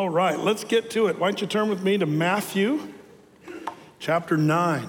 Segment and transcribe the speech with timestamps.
[0.00, 1.18] All right, let's get to it.
[1.18, 2.80] Why don't you turn with me to Matthew
[3.98, 4.88] chapter 9.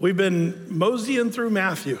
[0.00, 2.00] We've been moseying through Matthew.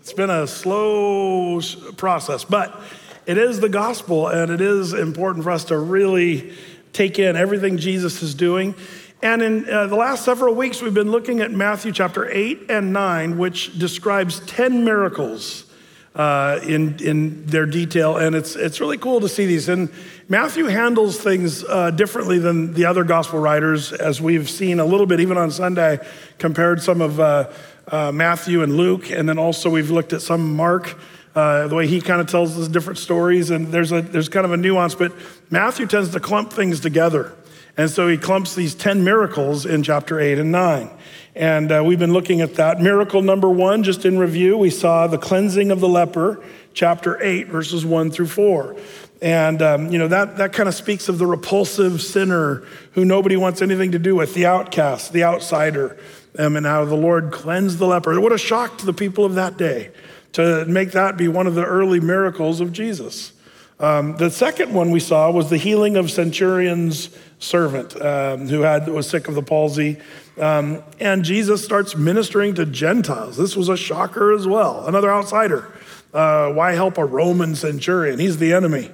[0.00, 1.60] It's been a slow
[1.98, 2.80] process, but
[3.26, 6.54] it is the gospel, and it is important for us to really
[6.94, 8.74] take in everything Jesus is doing.
[9.22, 12.90] And in uh, the last several weeks, we've been looking at Matthew chapter 8 and
[12.94, 15.66] 9, which describes 10 miracles
[16.14, 18.16] uh, in, in their detail.
[18.16, 19.68] And it's, it's really cool to see these.
[19.68, 19.90] And
[20.28, 25.06] Matthew handles things uh, differently than the other gospel writers, as we've seen a little
[25.06, 25.98] bit even on Sunday,
[26.38, 27.50] compared some of uh,
[27.88, 29.10] uh Matthew and Luke.
[29.10, 30.98] And then also we've looked at some Mark.
[31.34, 34.44] Uh, the way he kind of tells us different stories, and there's a there's kind
[34.44, 35.14] of a nuance, but
[35.48, 37.32] Matthew tends to clump things together,
[37.74, 40.90] and so he clumps these ten miracles in chapter eight and nine.
[41.34, 42.80] And uh, we've been looking at that.
[42.80, 47.48] Miracle number one, just in review, we saw the cleansing of the leper, chapter 8,
[47.48, 48.76] verses 1 through 4.
[49.22, 53.36] And, um, you know, that, that kind of speaks of the repulsive sinner who nobody
[53.36, 55.96] wants anything to do with, the outcast, the outsider,
[56.38, 58.20] um, and how the Lord cleansed the leper.
[58.20, 59.90] What a shock to the people of that day
[60.32, 63.32] to make that be one of the early miracles of Jesus.
[63.80, 68.86] Um, the second one we saw was the healing of centurion's servant um, who had
[68.86, 69.98] was sick of the palsy
[70.40, 73.36] um, and Jesus starts ministering to Gentiles.
[73.36, 74.86] This was a shocker as well.
[74.86, 75.72] Another outsider.
[76.12, 78.18] Uh, why help a Roman centurion?
[78.18, 78.90] He's the enemy.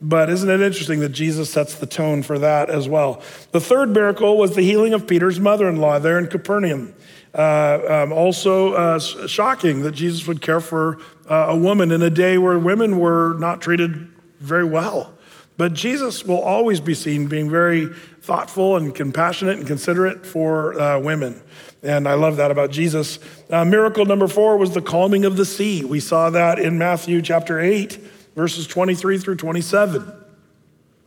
[0.00, 3.20] But isn't it interesting that Jesus sets the tone for that as well?
[3.50, 6.94] The third miracle was the healing of Peter's mother in law there in Capernaum.
[7.34, 10.98] Uh, um, also, uh, shocking that Jesus would care for
[11.28, 14.08] uh, a woman in a day where women were not treated
[14.40, 15.14] very well.
[15.56, 17.88] But Jesus will always be seen being very
[18.28, 21.40] thoughtful and compassionate and considerate for uh, women.
[21.82, 23.18] And I love that about Jesus.
[23.48, 25.82] Uh, miracle number four was the calming of the sea.
[25.82, 27.94] We saw that in Matthew chapter 8,
[28.36, 30.12] verses 23 through 27.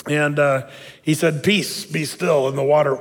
[0.07, 0.67] And uh,
[1.03, 2.47] he said, Peace, be still.
[2.47, 2.97] And the water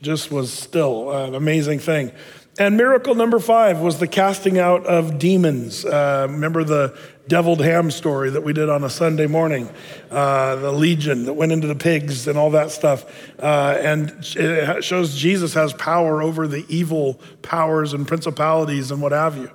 [0.00, 1.10] just was still.
[1.10, 2.12] An amazing thing.
[2.58, 5.84] And miracle number five was the casting out of demons.
[5.84, 9.68] Uh, remember the deviled ham story that we did on a Sunday morning,
[10.10, 13.04] uh, the legion that went into the pigs and all that stuff.
[13.38, 19.12] Uh, and it shows Jesus has power over the evil powers and principalities and what
[19.12, 19.50] have you.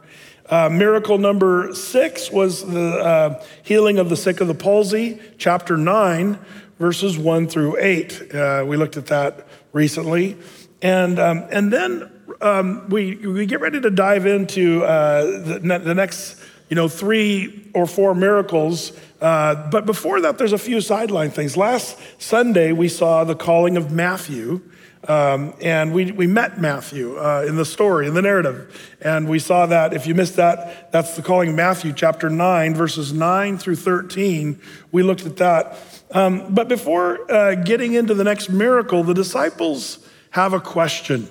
[0.47, 5.75] Uh, miracle number six was the uh, healing of the sick of the palsy, chapter
[5.75, 6.37] nine,
[6.77, 8.31] verses one through eight.
[8.31, 10.37] Uh, we looked at that recently.
[10.83, 12.11] And, um, and then
[12.41, 17.69] um, we, we get ready to dive into uh, the, the next you know, three
[17.73, 18.93] or four miracles.
[19.19, 21.57] Uh, but before that, there's a few sideline things.
[21.57, 24.61] Last Sunday, we saw the calling of Matthew.
[25.05, 28.95] Um, and we, we met Matthew uh, in the story, in the narrative.
[29.01, 29.93] And we saw that.
[29.93, 34.61] If you missed that, that's the calling of Matthew, chapter 9, verses 9 through 13.
[34.93, 35.77] We looked at that.
[36.11, 41.27] Um, but before uh, getting into the next miracle, the disciples have a question.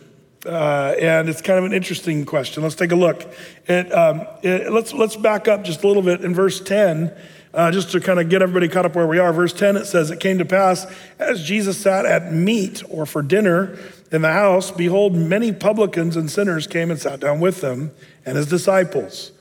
[0.47, 2.63] Uh, and it's kind of an interesting question.
[2.63, 3.27] Let's take a look.
[3.67, 7.13] It, um, it, let's, let's back up just a little bit in verse 10,
[7.53, 9.33] uh, just to kind of get everybody caught up where we are.
[9.33, 10.87] Verse 10, it says, It came to pass
[11.19, 13.79] as Jesus sat at meat or for dinner
[14.11, 17.93] in the house, behold, many publicans and sinners came and sat down with them
[18.27, 19.33] and his disciples.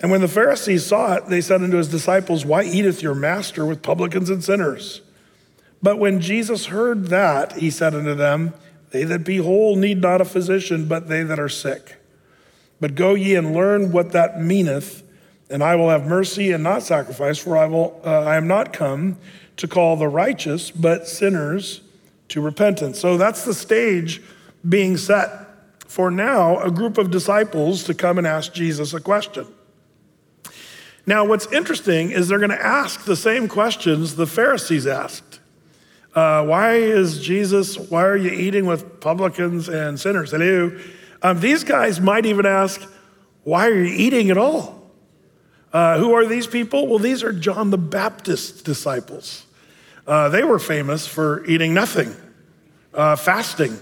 [0.00, 3.64] And when the Pharisees saw it, they said unto his disciples, Why eateth your master
[3.64, 5.02] with publicans and sinners?
[5.82, 8.54] But when Jesus heard that, he said unto them,
[8.90, 11.96] they that be whole need not a physician, but they that are sick.
[12.80, 15.02] But go ye and learn what that meaneth,
[15.48, 18.72] and I will have mercy and not sacrifice, for I, will, uh, I am not
[18.72, 19.18] come
[19.56, 21.82] to call the righteous, but sinners
[22.28, 22.98] to repentance.
[22.98, 24.22] So that's the stage
[24.68, 25.30] being set
[25.86, 29.46] for now a group of disciples to come and ask Jesus a question.
[31.06, 35.29] Now, what's interesting is they're going to ask the same questions the Pharisees asked.
[36.14, 40.32] Uh, why is Jesus, why are you eating with publicans and sinners?
[40.32, 40.76] Hello.
[41.22, 42.82] Um, these guys might even ask,
[43.44, 44.90] why are you eating at all?
[45.72, 46.88] Uh, who are these people?
[46.88, 49.44] Well, these are John the Baptist's disciples.
[50.04, 52.12] Uh, they were famous for eating nothing,
[52.92, 53.78] uh, fasting.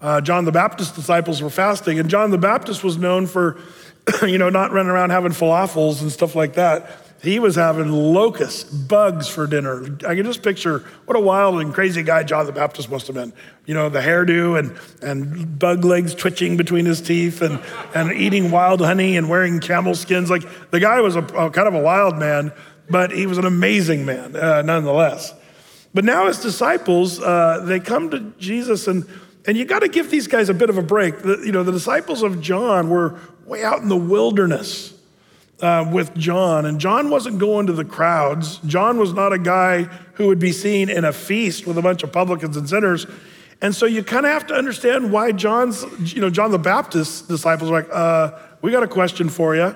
[0.00, 3.60] Uh, John the Baptist's disciples were fasting, and John the Baptist was known for,
[4.22, 6.88] you know, not running around having falafels and stuff like that.
[7.24, 9.84] He was having locusts, bugs for dinner.
[10.06, 13.16] I can just picture what a wild and crazy guy John the Baptist must have
[13.16, 13.32] been.
[13.66, 17.60] You know, the hairdo and, and bug legs twitching between his teeth and,
[17.94, 20.30] and eating wild honey and wearing camel skins.
[20.30, 22.52] Like the guy was a, a kind of a wild man,
[22.90, 25.34] but he was an amazing man uh, nonetheless.
[25.92, 29.06] But now his disciples, uh, they come to Jesus and
[29.46, 31.18] and you got to give these guys a bit of a break.
[31.18, 34.93] The, you know, the disciples of John were way out in the wilderness.
[35.60, 38.58] Uh, with John, and John wasn't going to the crowds.
[38.58, 39.84] John was not a guy
[40.14, 43.06] who would be seen in a feast with a bunch of publicans and sinners.
[43.60, 45.84] And so you kind of have to understand why John's,
[46.14, 49.74] you know, John the Baptist's disciples are like, uh, we got a question for you.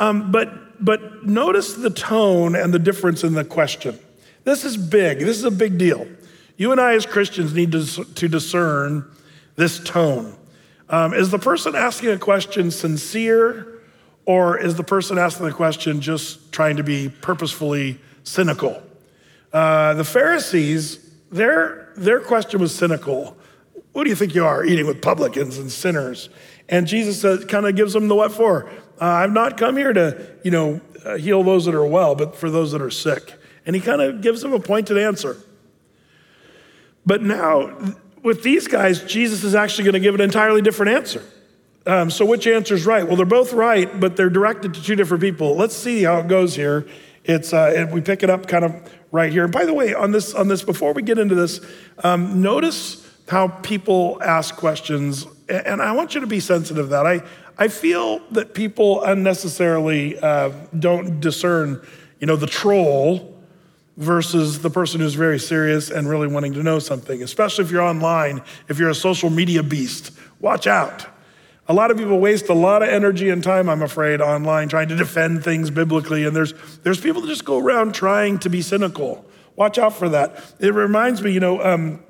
[0.00, 3.98] Um, but, but notice the tone and the difference in the question.
[4.44, 5.18] This is big.
[5.20, 6.06] This is a big deal.
[6.56, 9.10] You and I, as Christians, need to, to discern
[9.56, 10.36] this tone.
[10.88, 13.73] Um, is the person asking a question sincere,
[14.26, 18.82] or is the person asking the question just trying to be purposefully cynical?
[19.52, 23.36] Uh, the Pharisees, their, their question was cynical.
[23.92, 26.28] Who do you think you are, eating with publicans and sinners?
[26.68, 28.68] And Jesus kind of gives them the what for.
[29.00, 32.34] Uh, I've not come here to, you know, uh, heal those that are well, but
[32.34, 33.34] for those that are sick.
[33.66, 35.36] And he kind of gives them a pointed answer.
[37.06, 37.76] But now,
[38.22, 41.22] with these guys, Jesus is actually going to give an entirely different answer.
[41.86, 43.06] Um, so, which answer is right?
[43.06, 45.54] Well, they're both right, but they're directed to two different people.
[45.54, 46.86] Let's see how it goes here.
[47.24, 49.44] It's uh, we pick it up kind of right here.
[49.44, 51.60] And by the way, on this, on this, before we get into this,
[52.02, 57.06] um, notice how people ask questions, and I want you to be sensitive to that.
[57.06, 57.22] I,
[57.56, 61.80] I feel that people unnecessarily uh, don't discern,
[62.18, 63.34] you know, the troll
[63.96, 67.82] versus the person who's very serious and really wanting to know something, especially if you're
[67.82, 70.10] online, if you're a social media beast.
[70.40, 71.06] Watch out.
[71.66, 74.88] A lot of people waste a lot of energy and time, I'm afraid, online trying
[74.88, 76.26] to defend things biblically.
[76.26, 76.52] And there's,
[76.82, 79.24] there's people that just go around trying to be cynical.
[79.56, 80.54] Watch out for that.
[80.58, 82.00] It reminds me, you know, um,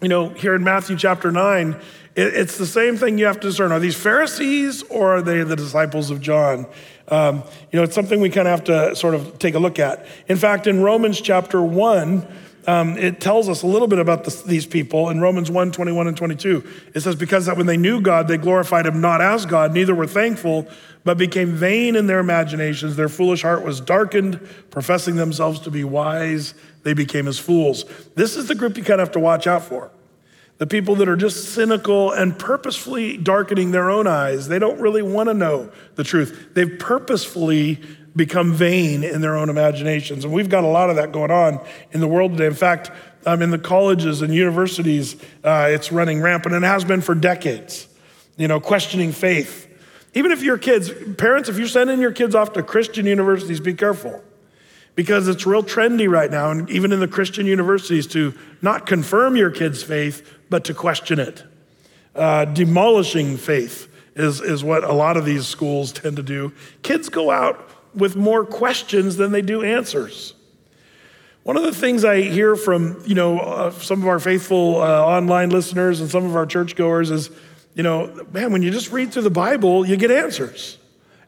[0.00, 1.72] you know, here in Matthew chapter 9,
[2.14, 3.72] it, it's the same thing you have to discern.
[3.72, 6.66] Are these Pharisees or are they the disciples of John?
[7.08, 7.42] Um,
[7.72, 10.06] you know, it's something we kind of have to sort of take a look at.
[10.28, 12.26] In fact, in Romans chapter 1,
[12.66, 16.08] um, it tells us a little bit about this, these people in Romans 1 21
[16.08, 16.64] and 22.
[16.94, 19.94] It says, Because that when they knew God, they glorified him not as God, neither
[19.94, 20.66] were thankful,
[21.04, 22.96] but became vain in their imaginations.
[22.96, 24.40] Their foolish heart was darkened,
[24.70, 27.84] professing themselves to be wise, they became as fools.
[28.14, 29.90] This is the group you kind of have to watch out for
[30.58, 34.48] the people that are just cynical and purposefully darkening their own eyes.
[34.48, 36.50] They don't really want to know the truth.
[36.54, 37.80] They've purposefully
[38.16, 40.24] become vain in their own imaginations.
[40.24, 41.60] And we've got a lot of that going on
[41.92, 42.46] in the world today.
[42.46, 42.90] In fact,
[43.26, 47.86] um, in the colleges and universities, uh, it's running rampant and has been for decades.
[48.36, 49.64] You know, questioning faith.
[50.14, 53.74] Even if your kids, parents, if you're sending your kids off to Christian universities, be
[53.74, 54.22] careful
[54.94, 59.36] because it's real trendy right now, and even in the Christian universities, to not confirm
[59.36, 61.44] your kids' faith, but to question it.
[62.14, 66.50] Uh, demolishing faith is, is what a lot of these schools tend to do.
[66.82, 70.34] Kids go out with more questions than they do answers.
[71.42, 75.04] One of the things I hear from you know uh, some of our faithful uh,
[75.04, 77.30] online listeners and some of our churchgoers is,
[77.74, 80.78] you know, man, when you just read through the Bible, you get answers.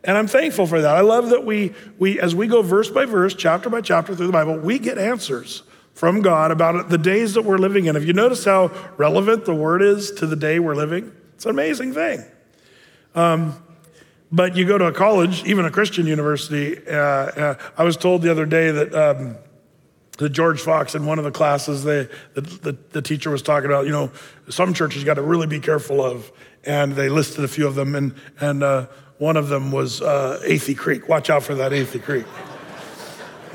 [0.04, 0.96] And I'm thankful for that.
[0.96, 4.26] I love that we, we, as we go verse by verse, chapter by chapter through
[4.26, 5.62] the Bible, we get answers
[5.94, 7.96] from God about the days that we're living in.
[7.96, 11.50] If you notice how relevant the word is to the day we're living, it's an
[11.50, 12.24] amazing thing.
[13.14, 13.60] Um,
[14.30, 16.86] but you go to a college, even a Christian university.
[16.86, 19.36] Uh, uh, I was told the other day that um,
[20.18, 23.70] the George Fox in one of the classes, they, the, the, the teacher was talking
[23.70, 24.10] about, you know,
[24.48, 26.30] some churches you got to really be careful of.
[26.64, 28.86] And they listed a few of them, and, and uh,
[29.18, 31.08] one of them was uh, Athey Creek.
[31.08, 32.26] Watch out for that Athey Creek.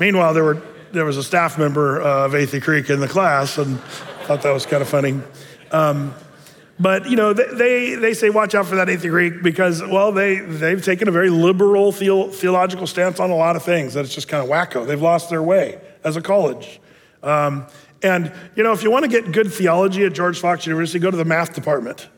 [0.00, 3.58] Meanwhile, there were there was a staff member uh, of Athey Creek in the class,
[3.58, 3.78] and
[4.24, 5.20] thought that was kind of funny.
[5.70, 6.14] Um,
[6.78, 10.40] but you know, they, they say watch out for that Athey Creek because well, they
[10.40, 13.94] they've taken a very liberal theological stance on a lot of things.
[13.94, 14.86] That it's just kind of wacko.
[14.86, 16.80] They've lost their way as a college.
[17.22, 17.66] Um,
[18.02, 21.10] and you know, if you want to get good theology at George Fox University, go
[21.10, 22.08] to the math department.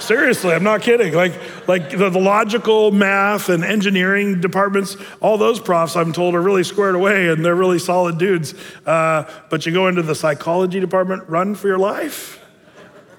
[0.00, 1.12] Seriously, I'm not kidding.
[1.12, 1.32] Like,
[1.66, 6.62] like the, the, logical math and engineering departments, all those profs, I'm told, are really
[6.62, 8.54] squared away and they're really solid dudes.
[8.86, 12.37] Uh, but you go into the psychology department, run for your life.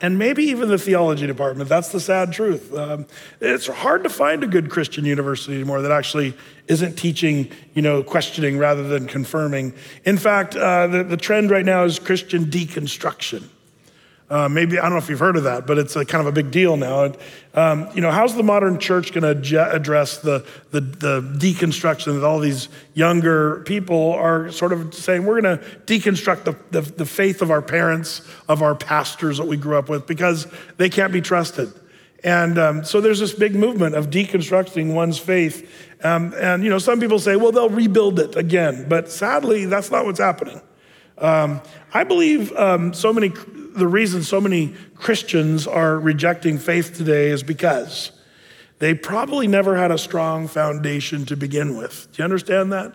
[0.02, 1.70] And maybe even the theology department.
[1.70, 2.74] That's the sad truth.
[2.74, 3.06] Um,
[3.42, 6.36] it's hard to find a good Christian university anymore that actually
[6.68, 9.74] isn't teaching, you know, questioning rather than confirming.
[10.06, 13.50] In fact, uh, the, the trend right now is Christian deconstruction.
[14.30, 16.28] Uh, maybe, I don't know if you've heard of that, but it's a kind of
[16.28, 17.12] a big deal now.
[17.56, 22.24] Um, you know, how's the modern church going to address the, the, the, deconstruction that
[22.24, 27.06] all these younger people are sort of saying, we're going to deconstruct the, the, the
[27.08, 30.46] faith of our parents, of our pastors that we grew up with, because
[30.78, 31.74] they can't be trusted.
[32.24, 35.68] And um, so there's this big movement of deconstructing one's faith.
[36.04, 38.88] Um, and, you know, some people say, well, they'll rebuild it again.
[38.88, 40.62] But sadly, that's not what's happening.
[41.18, 41.62] Um,
[41.94, 43.32] I believe um, so many
[43.80, 48.12] the reason so many Christians are rejecting faith today is because
[48.80, 52.08] they probably never had a strong foundation to begin with.
[52.12, 52.94] Do you understand that?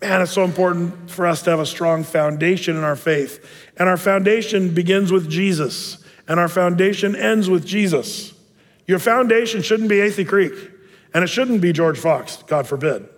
[0.00, 3.44] Man, it's so important for us to have a strong foundation in our faith.
[3.76, 8.34] And our foundation begins with Jesus, and our foundation ends with Jesus.
[8.86, 10.52] Your foundation shouldn't be Athey Creek,
[11.14, 13.08] and it shouldn't be George Fox, God forbid.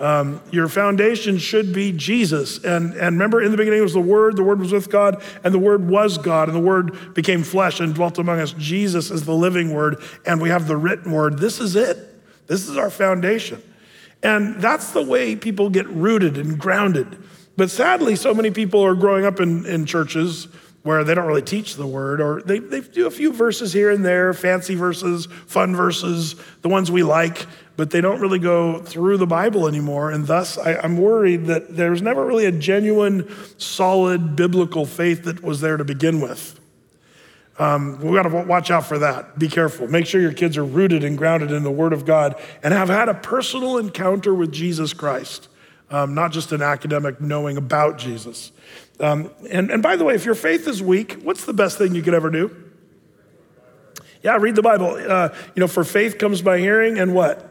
[0.00, 2.64] Um, your foundation should be Jesus.
[2.64, 5.52] And, and remember, in the beginning was the Word, the Word was with God, and
[5.52, 8.54] the Word was God, and the Word became flesh and dwelt among us.
[8.54, 11.38] Jesus is the living Word, and we have the written Word.
[11.38, 11.98] This is it.
[12.46, 13.62] This is our foundation.
[14.22, 17.22] And that's the way people get rooted and grounded.
[17.58, 20.48] But sadly, so many people are growing up in, in churches
[20.82, 23.90] where they don't really teach the word, or they, they do a few verses here
[23.90, 27.46] and there, fancy verses, fun verses, the ones we like,
[27.76, 30.10] but they don't really go through the Bible anymore.
[30.10, 35.42] And thus, I, I'm worried that there's never really a genuine, solid biblical faith that
[35.42, 36.58] was there to begin with.
[37.58, 39.38] Um, we got to watch out for that.
[39.38, 39.86] Be careful.
[39.86, 42.88] Make sure your kids are rooted and grounded in the Word of God and have
[42.88, 45.48] had a personal encounter with Jesus Christ,
[45.90, 48.52] um, not just an academic knowing about Jesus.
[49.00, 51.94] Um, and, and by the way, if your faith is weak, what's the best thing
[51.94, 52.54] you could ever do?
[54.22, 54.86] Yeah, read the Bible.
[54.86, 57.46] Uh, you know, for faith comes by hearing, and what?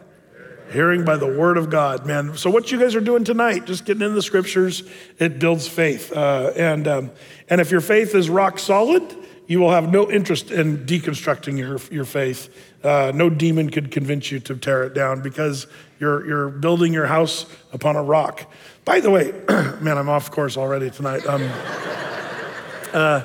[0.71, 2.37] Hearing by the word of God, man.
[2.37, 4.83] So what you guys are doing tonight, just getting in the scriptures,
[5.17, 6.15] it builds faith.
[6.15, 7.11] Uh, and um,
[7.49, 9.03] and if your faith is rock solid,
[9.47, 12.55] you will have no interest in deconstructing your your faith.
[12.83, 15.65] Uh, no demon could convince you to tear it down because
[15.99, 18.45] you're you're building your house upon a rock.
[18.85, 19.31] By the way,
[19.81, 21.25] man, I'm off course already tonight.
[21.25, 21.43] Um,
[22.93, 23.23] uh,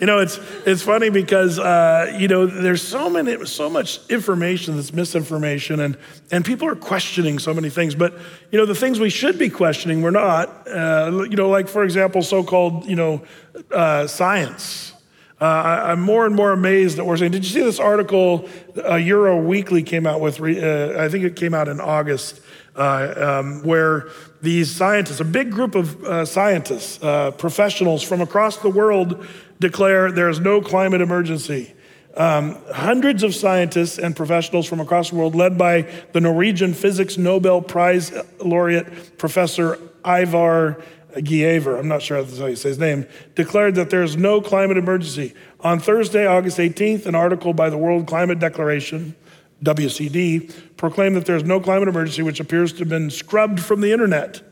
[0.00, 4.76] you know, it's it's funny because uh, you know there's so many so much information
[4.76, 5.98] that's misinformation, and
[6.30, 7.94] and people are questioning so many things.
[7.94, 8.14] But
[8.50, 10.66] you know, the things we should be questioning, we're not.
[10.66, 13.22] Uh, you know, like for example, so-called you know
[13.70, 14.94] uh, science.
[15.40, 17.32] Uh, I, am more and more amazed that we're saying.
[17.32, 18.46] Did you see this article?
[18.76, 20.38] Uh, Euro Weekly came out with.
[20.42, 22.40] I think it came out in August
[22.76, 24.08] uh, um, where
[24.42, 29.26] these scientists, a big group of uh, scientists, uh, professionals from across the world,
[29.60, 31.74] declare there is no climate emergency.
[32.16, 35.82] Um, hundreds of scientists and professionals from across the world, led by
[36.12, 40.82] the Norwegian Physics Nobel Prize laureate Professor Ivar
[41.16, 44.76] Giaever, I'm not sure how you say his name, declared that there is no climate
[44.76, 45.34] emergency.
[45.60, 49.14] On Thursday, August 18th, an article by the World Climate Declaration
[49.62, 53.92] WCD, proclaimed that there's no climate emergency, which appears to have been scrubbed from the
[53.92, 54.42] internet,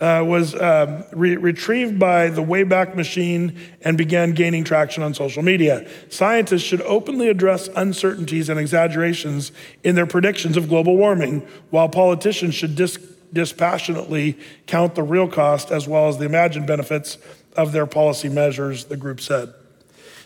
[0.00, 5.42] uh, was um, re- retrieved by the Wayback Machine and began gaining traction on social
[5.42, 5.88] media.
[6.10, 9.52] Scientists should openly address uncertainties and exaggerations
[9.84, 12.98] in their predictions of global warming, while politicians should dis-
[13.32, 17.18] dispassionately count the real cost as well as the imagined benefits
[17.56, 19.52] of their policy measures, the group said.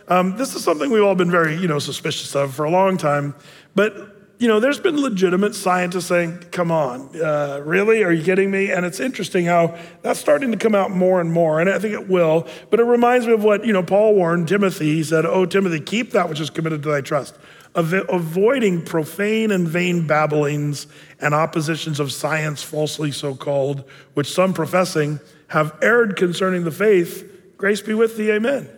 [0.08, 2.96] Um, this is something we've all been very, you know, suspicious of for a long
[2.96, 3.34] time,
[3.74, 8.02] but you know, there's been legitimate scientists saying, come on, uh, really?
[8.02, 8.70] Are you kidding me?
[8.72, 11.92] And it's interesting how that's starting to come out more and more, and I think
[11.92, 12.48] it will.
[12.70, 14.94] But it reminds me of what, you know, Paul warned Timothy.
[14.94, 17.36] He said, Oh, Timothy, keep that which is committed to thy trust,
[17.74, 20.86] avoiding profane and vain babblings
[21.20, 23.84] and oppositions of science, falsely so called,
[24.14, 27.56] which some professing have erred concerning the faith.
[27.56, 28.68] Grace be with thee, amen.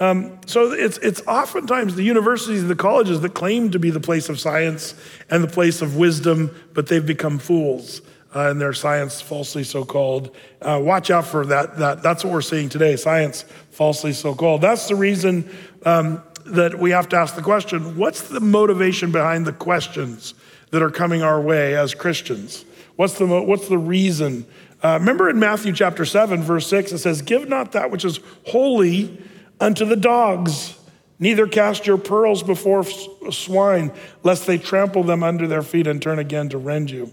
[0.00, 4.00] Um, so it's, it's oftentimes the universities and the colleges that claim to be the
[4.00, 4.94] place of science
[5.28, 8.00] and the place of wisdom, but they've become fools
[8.34, 10.34] uh, in their science, falsely so called.
[10.62, 12.02] Uh, watch out for that, that.
[12.02, 14.60] That's what we're seeing today science, falsely so called.
[14.60, 15.50] That's the reason
[15.84, 20.34] um, that we have to ask the question what's the motivation behind the questions
[20.70, 22.64] that are coming our way as Christians?
[22.96, 24.46] What's the, what's the reason?
[24.82, 28.20] Uh, remember in Matthew chapter 7, verse 6, it says, Give not that which is
[28.46, 29.22] holy
[29.60, 30.76] unto the dogs.
[31.18, 36.18] Neither cast your pearls before swine, lest they trample them under their feet and turn
[36.18, 37.12] again to rend you.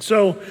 [0.00, 0.42] So,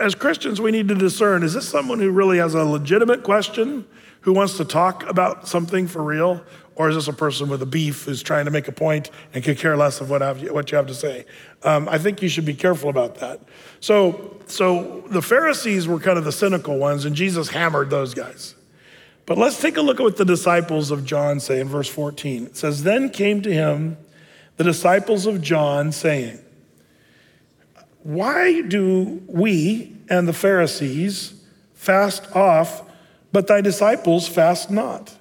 [0.00, 3.86] as Christians, we need to discern is this someone who really has a legitimate question,
[4.22, 6.42] who wants to talk about something for real?
[6.76, 9.44] Or is this a person with a beef who's trying to make a point and
[9.44, 11.24] could care less of what, have what you have to say?
[11.62, 13.40] Um, I think you should be careful about that.
[13.80, 18.54] So, so the Pharisees were kind of the cynical ones, and Jesus hammered those guys.
[19.26, 22.46] But let's take a look at what the disciples of John say in verse 14.
[22.46, 23.96] It says, Then came to him
[24.56, 26.40] the disciples of John, saying,
[28.02, 31.34] Why do we and the Pharisees
[31.74, 32.82] fast off,
[33.32, 35.16] but thy disciples fast not?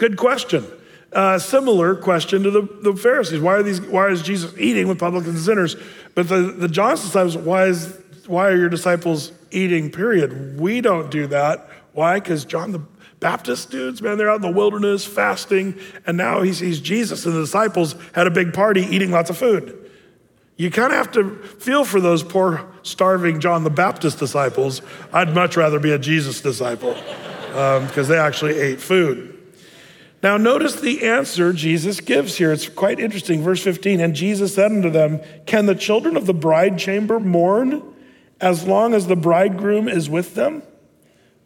[0.00, 0.64] Good question.
[1.12, 3.38] Uh, similar question to the, the Pharisees.
[3.38, 3.82] Why are these?
[3.82, 5.76] Why is Jesus eating with publicans and sinners?
[6.14, 9.90] But the, the John's disciples, why is why are your disciples eating?
[9.90, 10.58] Period.
[10.58, 11.68] We don't do that.
[11.92, 12.18] Why?
[12.18, 12.80] Because John the
[13.18, 17.34] Baptist dudes, man, they're out in the wilderness fasting, and now he sees Jesus and
[17.34, 19.90] the disciples had a big party eating lots of food.
[20.56, 24.80] You kind of have to feel for those poor, starving John the Baptist disciples.
[25.12, 26.94] I'd much rather be a Jesus disciple
[27.48, 29.36] because um, they actually ate food.
[30.22, 32.52] Now, notice the answer Jesus gives here.
[32.52, 33.42] It's quite interesting.
[33.42, 37.82] Verse 15 And Jesus said unto them, Can the children of the bride chamber mourn
[38.40, 40.62] as long as the bridegroom is with them?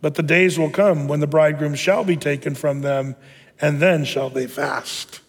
[0.01, 3.17] But the days will come when the bridegroom shall be taken from them,
[3.61, 5.21] and then shall they fast.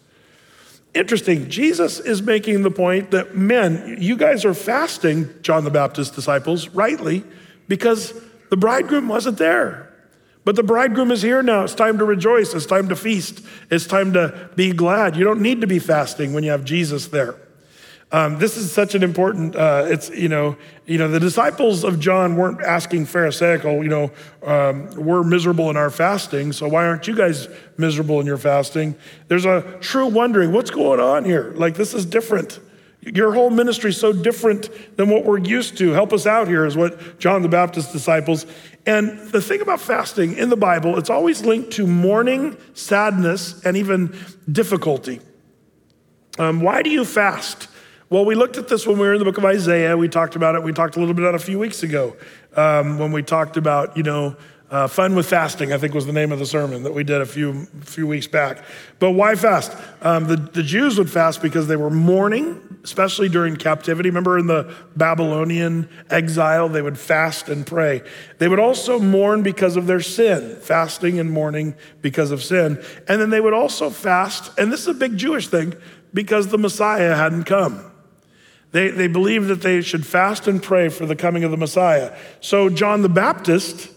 [0.92, 1.48] Interesting.
[1.48, 6.68] Jesus is making the point that men, you guys are fasting, John the Baptist disciples,
[6.70, 7.22] rightly,
[7.68, 8.12] because
[8.50, 9.94] the bridegroom wasn't there.
[10.46, 11.64] But the bridegroom is here now.
[11.64, 12.54] It's time to rejoice.
[12.54, 13.44] It's time to feast.
[13.68, 15.16] It's time to be glad.
[15.16, 17.34] You don't need to be fasting when you have Jesus there.
[18.12, 19.56] Um, this is such an important.
[19.56, 23.82] Uh, it's you know, you know, the disciples of John weren't asking Pharisaical.
[23.82, 24.10] You know,
[24.44, 28.94] um, we're miserable in our fasting, so why aren't you guys miserable in your fasting?
[29.26, 31.54] There's a true wondering, what's going on here?
[31.56, 32.60] Like this is different.
[33.00, 35.90] Your whole ministry is so different than what we're used to.
[35.90, 38.46] Help us out here, is what John the Baptist disciples.
[38.86, 43.76] And the thing about fasting in the Bible, it's always linked to mourning, sadness, and
[43.76, 44.16] even
[44.50, 45.20] difficulty.
[46.38, 47.68] Um, why do you fast?
[48.08, 49.96] Well, we looked at this when we were in the book of Isaiah.
[49.96, 50.62] We talked about it.
[50.62, 52.16] We talked a little bit about it a few weeks ago
[52.54, 54.36] um, when we talked about, you know,
[54.68, 57.20] uh, fun with fasting, I think was the name of the sermon that we did
[57.20, 58.64] a few few weeks back.
[58.98, 59.76] But why fast?
[60.02, 64.08] Um, the, the Jews would fast because they were mourning, especially during captivity.
[64.08, 68.02] Remember in the Babylonian exile, they would fast and pray.
[68.38, 72.82] They would also mourn because of their sin, fasting and mourning because of sin.
[73.06, 75.74] And then they would also fast, and this is a big Jewish thing,
[76.12, 77.92] because the Messiah hadn't come.
[78.72, 82.16] They, they believed that they should fast and pray for the coming of the Messiah.
[82.40, 83.90] So, John the Baptist,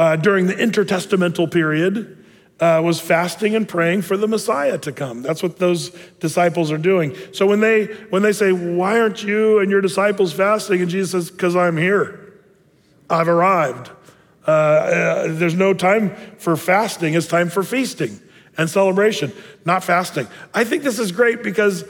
[0.00, 2.16] uh, during the intertestamental period,
[2.58, 5.20] uh, was fasting and praying for the Messiah to come.
[5.20, 5.90] That's what those
[6.20, 7.14] disciples are doing.
[7.32, 11.10] So when they when they say, "Why aren't you and your disciples fasting?" and Jesus
[11.10, 12.32] says, "Because I'm here.
[13.10, 13.90] I've arrived.
[14.46, 17.12] Uh, uh, there's no time for fasting.
[17.12, 18.18] It's time for feasting
[18.56, 19.32] and celebration,
[19.66, 21.84] not fasting." I think this is great because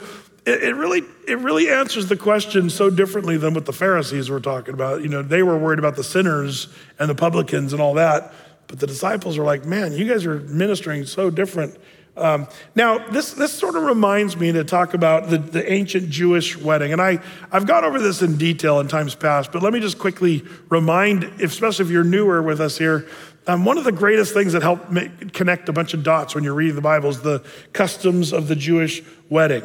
[0.45, 4.39] it, it, really it really answers the question so differently than what the Pharisees were
[4.39, 5.01] talking about.
[5.01, 8.33] You know, they were worried about the sinners and the publicans and all that,
[8.67, 11.77] but the disciples are like, man, you guys are ministering so different.
[12.17, 16.57] Um, now, this, this sort of reminds me to talk about the, the ancient Jewish
[16.57, 16.91] wedding.
[16.91, 17.19] And I,
[17.51, 21.23] I've gone over this in detail in times past, but let me just quickly remind,
[21.41, 23.07] especially if you're newer with us here,
[23.47, 26.43] um, one of the greatest things that help make, connect a bunch of dots when
[26.43, 29.63] you're reading the Bible is the customs of the Jewish wedding.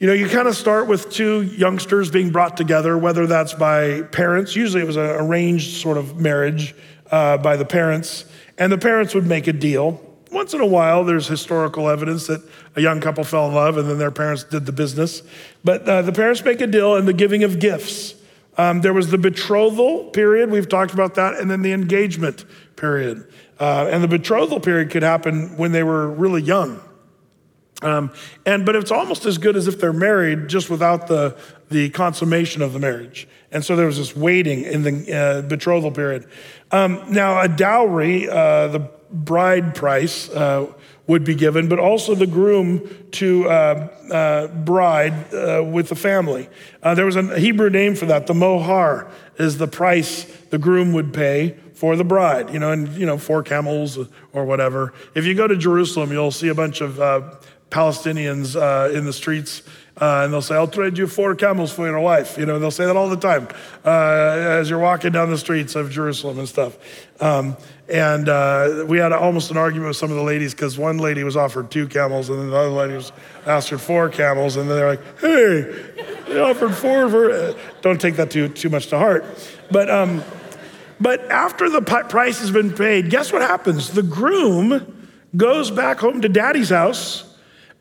[0.00, 4.00] You know, you kind of start with two youngsters being brought together, whether that's by
[4.00, 4.56] parents.
[4.56, 6.74] Usually it was an arranged sort of marriage
[7.10, 8.24] uh, by the parents,
[8.56, 10.00] and the parents would make a deal.
[10.32, 12.40] Once in a while, there's historical evidence that
[12.76, 15.22] a young couple fell in love and then their parents did the business.
[15.64, 18.14] But uh, the parents make a deal and the giving of gifts.
[18.56, 23.30] Um, there was the betrothal period, we've talked about that, and then the engagement period.
[23.58, 26.80] Uh, and the betrothal period could happen when they were really young.
[27.82, 28.12] Um,
[28.44, 31.36] and but it's almost as good as if they're married, just without the
[31.70, 33.28] the consummation of the marriage.
[33.52, 36.26] And so there was this waiting in the uh, betrothal period.
[36.70, 40.72] Um, now, a dowry, uh, the bride price, uh,
[41.06, 46.48] would be given, but also the groom to uh, uh, bride uh, with the family.
[46.82, 48.28] there was a Hebrew name for that.
[48.28, 52.50] The mohar is the price the groom would pay for the bride.
[52.50, 53.98] You know, and you know, four camels
[54.32, 54.92] or whatever.
[55.16, 57.00] If you go to Jerusalem, you'll see a bunch of
[57.70, 59.62] Palestinians uh, in the streets,
[60.00, 62.36] uh, and they'll say, I'll trade you four camels for your wife.
[62.36, 63.48] You know, they'll say that all the time
[63.84, 66.76] uh, as you're walking down the streets of Jerusalem and stuff.
[67.20, 67.56] Um,
[67.88, 71.22] and uh, we had almost an argument with some of the ladies because one lady
[71.22, 73.12] was offered two camels, and then the other lady was
[73.46, 75.92] asked for four camels, and then they're like, hey,
[76.28, 77.54] they offered four for.
[77.82, 79.24] Don't take that too, too much to heart.
[79.70, 80.24] But, um,
[81.00, 83.90] but after the price has been paid, guess what happens?
[83.90, 85.04] The groom
[85.36, 87.29] goes back home to daddy's house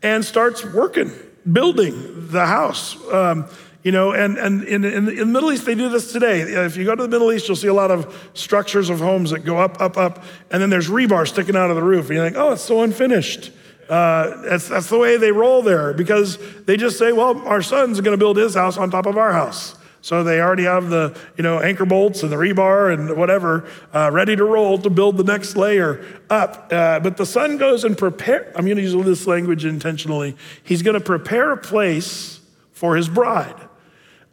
[0.02, 1.12] and starts working,
[1.52, 2.96] building the house.
[3.12, 3.48] Um,
[3.84, 6.42] you know, and, and in, in, the, Middle East, they do this today.
[6.42, 9.32] If you go to the Middle East, you'll see a lot of structures of homes
[9.32, 12.08] that go up, up, up, and then there's rebar sticking out of the roof.
[12.08, 13.52] And you're like, oh, it's so unfinished.
[13.88, 18.02] Uh, that's, that's the way they roll there because they just say, well, our son's
[18.02, 19.79] going to build his house on top of our house.
[20.02, 24.10] So they already have the, you know, anchor bolts and the rebar and whatever uh,
[24.12, 26.72] ready to roll to build the next layer up.
[26.72, 28.52] Uh, but the son goes and prepare.
[28.56, 30.38] I'm going to use this language intentionally.
[30.64, 32.40] He's going to prepare a place
[32.72, 33.56] for his bride.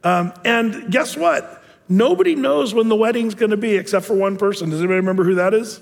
[0.03, 1.63] Um, and guess what?
[1.89, 4.69] Nobody knows when the wedding's going to be except for one person.
[4.69, 5.81] Does anybody remember who that is?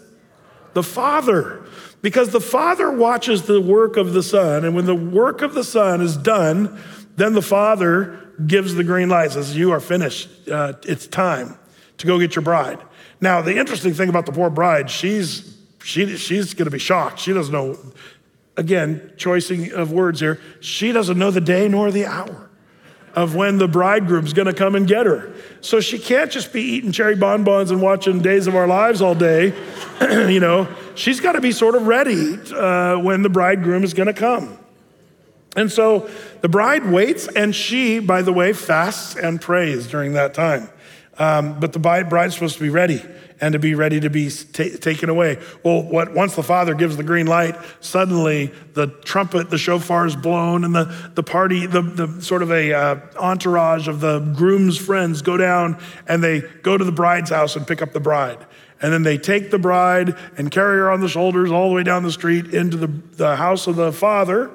[0.73, 1.63] The Father.
[2.01, 5.63] Because the Father watches the work of the Son, and when the work of the
[5.63, 6.79] Son is done,
[7.15, 10.29] then the Father gives the green light, says, You are finished.
[10.49, 11.57] Uh, it's time
[11.97, 12.79] to go get your bride.
[13.21, 17.19] Now, the interesting thing about the poor bride, she's, she, she's going to be shocked.
[17.19, 17.77] She doesn't know,
[18.57, 22.49] again, choicing of words here, she doesn't know the day nor the hour
[23.15, 25.33] of when the bridegroom's going to come and get her.
[25.61, 29.15] So she can't just be eating cherry bonbons and watching Days of Our Lives all
[29.15, 29.53] day.
[30.01, 34.07] you know, she's got to be sort of ready uh, when the bridegroom is going
[34.07, 34.59] to come.
[35.55, 36.09] And so
[36.41, 40.69] the bride waits, and she, by the way, fasts and prays during that time.
[41.17, 43.01] Um, but the bride's supposed to be ready
[43.41, 45.39] and to be ready to be t- taken away.
[45.63, 50.15] Well, what, once the father gives the green light, suddenly the trumpet, the shofar is
[50.15, 54.77] blown, and the, the party, the, the sort of a uh, entourage of the groom's
[54.77, 58.45] friends go down and they go to the bride's house and pick up the bride.
[58.81, 61.83] And then they take the bride and carry her on the shoulders all the way
[61.83, 64.51] down the street into the, the house of the father.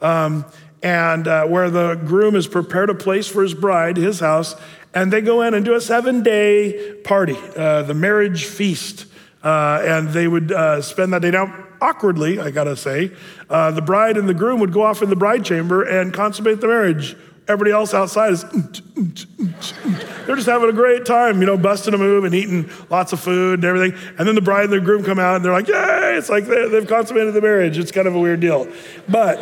[0.00, 0.44] Um,
[0.82, 4.54] and uh, where the groom has prepared a place for his bride, his house,
[4.94, 9.06] and they go in and do a seven day party, uh, the marriage feast.
[9.42, 11.30] Uh, and they would uh, spend that day.
[11.30, 13.12] Now, awkwardly, I gotta say,
[13.48, 16.60] uh, the bride and the groom would go off in the bride chamber and consummate
[16.60, 17.16] the marriage.
[17.46, 18.44] Everybody else outside is,
[20.26, 23.20] they're just having a great time, you know, busting a move and eating lots of
[23.20, 23.98] food and everything.
[24.18, 26.44] And then the bride and the groom come out and they're like, yay, it's like
[26.44, 27.78] they've consummated the marriage.
[27.78, 28.66] It's kind of a weird deal.
[29.08, 29.38] But,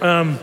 [0.00, 0.38] um,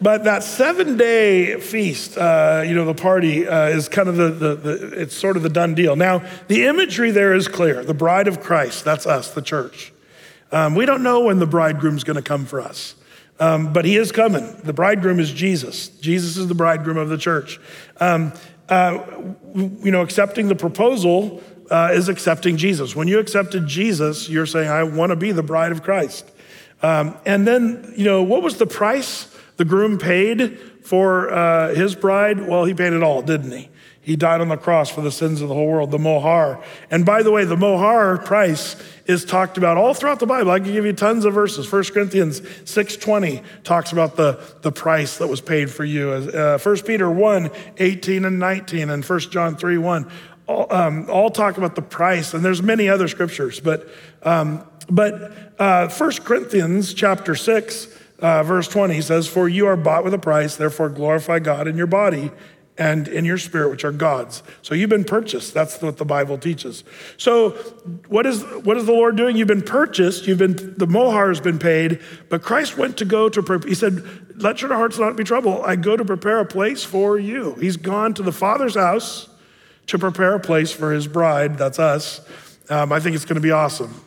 [0.00, 4.30] but that seven day feast, uh, you know, the party uh, is kind of the,
[4.30, 5.96] the, the, it's sort of the done deal.
[5.96, 7.84] Now, the imagery there is clear.
[7.84, 9.92] The bride of Christ, that's us, the church.
[10.52, 12.94] Um, we don't know when the bridegroom's going to come for us,
[13.40, 14.56] um, but he is coming.
[14.62, 15.88] The bridegroom is Jesus.
[15.88, 17.58] Jesus is the bridegroom of the church.
[17.98, 18.32] Um,
[18.68, 19.04] uh,
[19.54, 22.94] you know, accepting the proposal uh, is accepting Jesus.
[22.94, 26.30] When you accepted Jesus, you're saying, I want to be the bride of Christ.
[26.84, 29.34] Um, and then, you know, what was the price?
[29.56, 32.46] The groom paid for uh, his bride.
[32.46, 33.70] Well, he paid it all, didn't he?
[34.02, 36.62] He died on the cross for the sins of the whole world, the mohar.
[36.90, 40.50] And by the way, the mohar price is talked about all throughout the Bible.
[40.50, 41.72] I can give you tons of verses.
[41.72, 46.10] 1 Corinthians 6.20 talks about the, the price that was paid for you.
[46.10, 50.10] Uh, 1 Peter 1, 18 and 19, and 1 John 3, 1.
[50.46, 53.58] All, um, all talk about the price, and there's many other scriptures.
[53.58, 53.88] But,
[54.22, 57.88] um, but uh, 1 Corinthians chapter 6
[58.20, 61.76] uh, verse 20 says, For you are bought with a price, therefore glorify God in
[61.76, 62.30] your body
[62.76, 64.42] and in your spirit, which are God's.
[64.62, 65.54] So you've been purchased.
[65.54, 66.84] That's what the Bible teaches.
[67.16, 67.50] So
[68.08, 69.36] what is what is the Lord doing?
[69.36, 70.26] You've been purchased.
[70.26, 73.58] You've been the mohar has been paid, but Christ went to go to.
[73.66, 74.02] He said,
[74.36, 75.62] "Let your hearts not be troubled.
[75.64, 79.28] I go to prepare a place for you." He's gone to the Father's house
[79.86, 81.58] to prepare a place for His bride.
[81.58, 82.22] That's us.
[82.70, 84.03] Um, I think it's going to be awesome.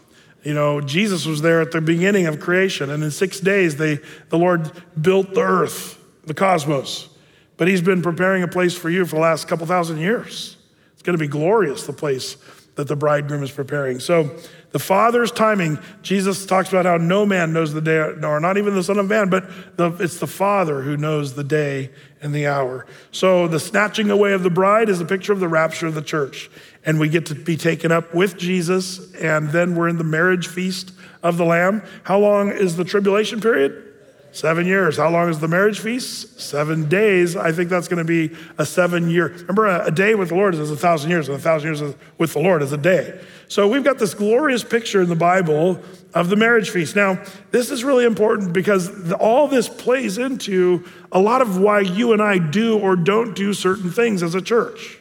[0.48, 4.00] You know, Jesus was there at the beginning of creation, and in six days, they,
[4.30, 7.10] the Lord built the earth, the cosmos.
[7.58, 10.56] But He's been preparing a place for you for the last couple thousand years.
[10.94, 12.38] It's going to be glorious, the place
[12.76, 14.00] that the bridegroom is preparing.
[14.00, 14.38] So,
[14.72, 18.74] the Father's timing, Jesus talks about how no man knows the day, nor not even
[18.74, 21.90] the Son of Man, but the, it's the Father who knows the day
[22.22, 22.86] and the hour.
[23.12, 26.02] So, the snatching away of the bride is a picture of the rapture of the
[26.02, 26.50] church
[26.88, 30.48] and we get to be taken up with Jesus, and then we're in the marriage
[30.48, 31.84] feast of the Lamb.
[32.04, 33.84] How long is the tribulation period?
[34.32, 34.96] Seven years.
[34.96, 36.40] How long is the marriage feast?
[36.40, 37.36] Seven days.
[37.36, 39.28] I think that's going to be a seven year.
[39.28, 42.32] Remember, a, day with the Lord is a thousand years, and a thousand years with
[42.32, 43.20] the Lord is a day.
[43.50, 45.82] So we've got this glorious picture in the Bible
[46.14, 46.96] of the marriage feast.
[46.96, 47.22] Now,
[47.52, 52.22] this is really important because all this plays into a lot of why you and
[52.22, 55.00] I do or don't do certain things as a church.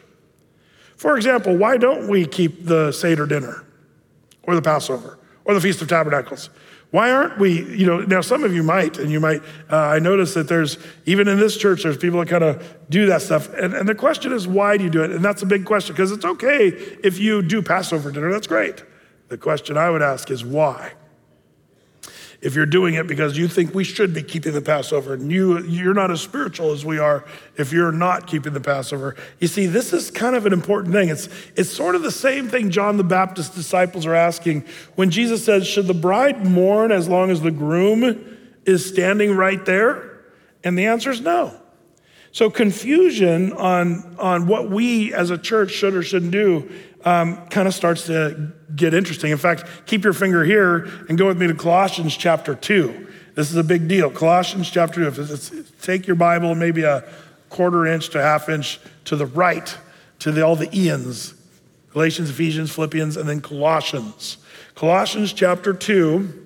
[0.97, 3.63] For example, why don't we keep the Seder dinner
[4.43, 6.49] or the Passover or the Feast of Tabernacles?
[6.89, 9.99] Why aren't we, you know, now some of you might, and you might, uh, I
[9.99, 13.53] notice that there's, even in this church, there's people that kind of do that stuff.
[13.53, 15.11] And, and the question is, why do you do it?
[15.11, 16.67] And that's a big question because it's okay
[17.03, 18.83] if you do Passover dinner, that's great.
[19.27, 20.93] The question I would ask is, why?
[22.47, 25.59] If you're doing it because you think we should be keeping the Passover, and you,
[25.63, 27.25] you're not as spiritual as we are
[27.57, 29.17] if you're not keeping the Passover.
[29.39, 31.09] You see, this is kind of an important thing.
[31.09, 34.63] It's, it's sort of the same thing John the Baptist's disciples are asking
[34.95, 39.65] when Jesus says, Should the bride mourn as long as the groom is standing right
[39.65, 40.21] there?
[40.63, 41.53] And the answer is no.
[42.31, 46.71] So, confusion on, on what we as a church should or shouldn't do
[47.07, 49.31] um, kind of starts to get interesting.
[49.31, 53.07] In fact, keep your finger here and go with me to Colossians chapter 2.
[53.33, 54.09] This is a big deal.
[54.09, 55.65] Colossians chapter 2.
[55.81, 57.07] take your Bible maybe a
[57.49, 59.77] quarter inch to half inch to the right,
[60.19, 61.33] to the, all the Ian's.
[61.93, 64.37] Galatians, Ephesians, Philippians, and then Colossians.
[64.75, 66.45] Colossians chapter 2.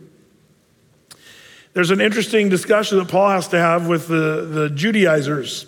[1.74, 5.66] There's an interesting discussion that Paul has to have with the, the Judaizers,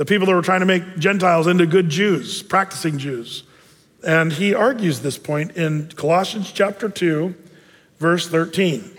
[0.00, 3.42] the people that were trying to make Gentiles into good Jews, practicing Jews.
[4.02, 7.34] And he argues this point in Colossians chapter 2,
[7.98, 8.80] verse 13.
[8.80, 8.94] And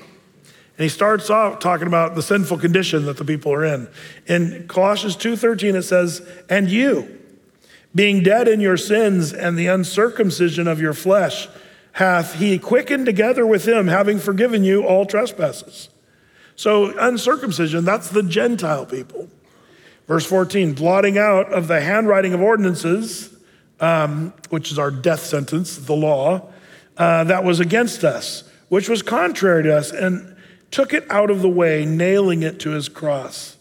[0.77, 3.87] he starts off talking about the sinful condition that the people are in.
[4.27, 7.07] In Colossians 2:13 it says, "And you,
[7.95, 11.47] being dead in your sins and the uncircumcision of your flesh,
[11.93, 15.89] hath he quickened together with him, having forgiven you all trespasses."
[16.55, 19.29] So uncircumcision, that's the Gentile people.
[20.07, 23.33] Verse 14, blotting out of the handwriting of ordinances,
[23.79, 26.49] um, which is our death sentence, the law,
[26.97, 30.35] uh, that was against us, which was contrary to us, and
[30.69, 33.57] took it out of the way, nailing it to his cross.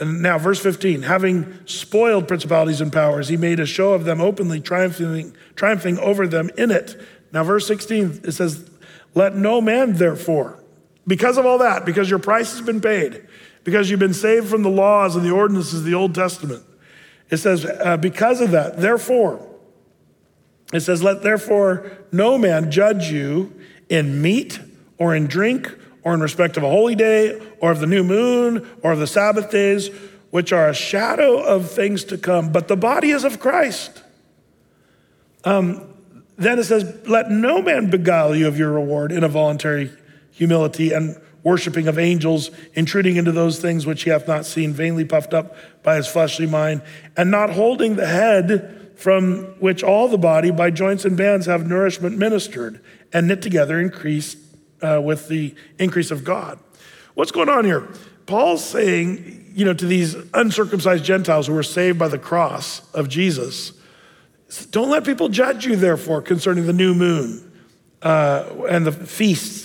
[0.00, 4.20] And now, verse 15, having spoiled principalities and powers, he made a show of them
[4.20, 7.00] openly, triumphing, triumphing over them in it.
[7.32, 8.68] Now, verse 16, it says,
[9.14, 10.58] Let no man, therefore,
[11.06, 13.24] because of all that, because your price has been paid,
[13.64, 16.62] because you've been saved from the laws and the ordinances of the Old Testament,
[17.30, 19.44] it says, uh, because of that, therefore,
[20.72, 23.52] it says, let therefore no man judge you
[23.88, 24.60] in meat
[24.98, 28.68] or in drink or in respect of a holy day or of the new moon
[28.82, 29.88] or of the Sabbath days,
[30.30, 34.02] which are a shadow of things to come, but the body is of Christ.
[35.44, 35.94] Um,
[36.36, 39.90] then it says, let no man beguile you of your reward in a voluntary
[40.32, 45.04] humility and worshiping of angels, intruding into those things which he hath not seen, vainly
[45.04, 46.82] puffed up by his fleshly mind,
[47.16, 51.66] and not holding the head from which all the body by joints and bands have
[51.66, 52.80] nourishment ministered
[53.12, 54.38] and knit together increased
[54.82, 56.58] uh, with the increase of God.
[57.14, 57.88] What's going on here?
[58.26, 63.08] Paul's saying, you know, to these uncircumcised Gentiles who were saved by the cross of
[63.08, 63.72] Jesus,
[64.70, 67.52] don't let people judge you, therefore, concerning the new moon
[68.02, 69.63] uh, and the feasts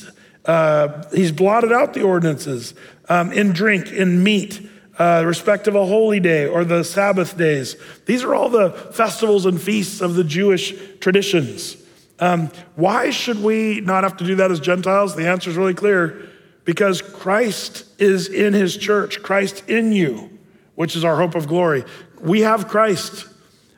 [0.50, 2.74] uh, he's blotted out the ordinances
[3.08, 7.76] um, in drink, in meat, uh, respect of a holy day or the Sabbath days.
[8.08, 11.78] These are all the festivals and feasts of the Jewish traditions.
[12.18, 15.16] Um, why should we not have to do that as Gentiles?
[15.16, 16.28] The answer is really clear
[16.66, 20.40] because Christ is in his church, Christ in you,
[20.74, 21.86] which is our hope of glory.
[22.22, 23.28] We have Christ.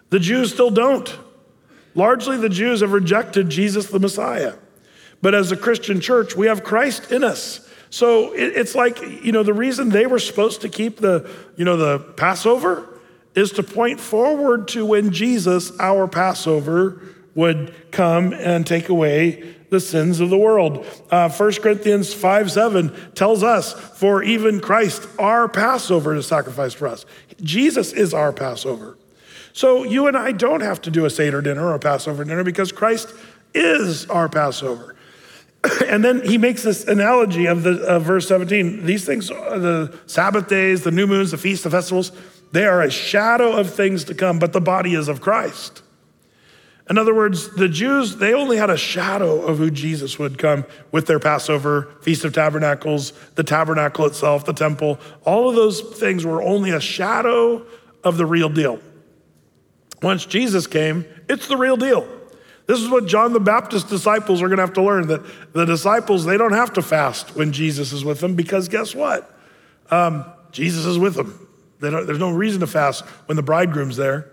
[0.09, 1.13] The Jews still don't.
[1.95, 4.53] Largely, the Jews have rejected Jesus the Messiah.
[5.21, 7.67] But as a Christian church, we have Christ in us.
[7.89, 11.75] So it's like, you know, the reason they were supposed to keep the, you know,
[11.75, 12.87] the Passover
[13.35, 17.01] is to point forward to when Jesus, our Passover,
[17.35, 20.85] would come and take away the sins of the world.
[21.09, 26.87] Uh, 1 Corinthians 5 7 tells us, For even Christ, our Passover, is sacrificed for
[26.87, 27.05] us.
[27.41, 28.97] Jesus is our Passover.
[29.53, 32.43] So you and I don't have to do a Seder dinner or a Passover dinner
[32.43, 33.13] because Christ
[33.53, 34.95] is our Passover.
[35.87, 38.85] and then he makes this analogy of the of verse 17.
[38.85, 42.11] These things, the Sabbath days, the new moons, the feasts, the festivals,
[42.51, 45.83] they are a shadow of things to come, but the body is of Christ.
[46.89, 50.65] In other words, the Jews, they only had a shadow of who Jesus would come
[50.91, 54.99] with their Passover, Feast of Tabernacles, the tabernacle itself, the temple.
[55.23, 57.65] All of those things were only a shadow
[58.03, 58.79] of the real deal.
[60.01, 62.05] Once Jesus came, it's the real deal.
[62.67, 65.21] This is what John the Baptist's disciples are going to have to learn that
[65.53, 69.35] the disciples, they don't have to fast when Jesus is with them because guess what?
[69.89, 71.47] Um, Jesus is with them.
[71.79, 74.31] there's no reason to fast when the bridegroom's there.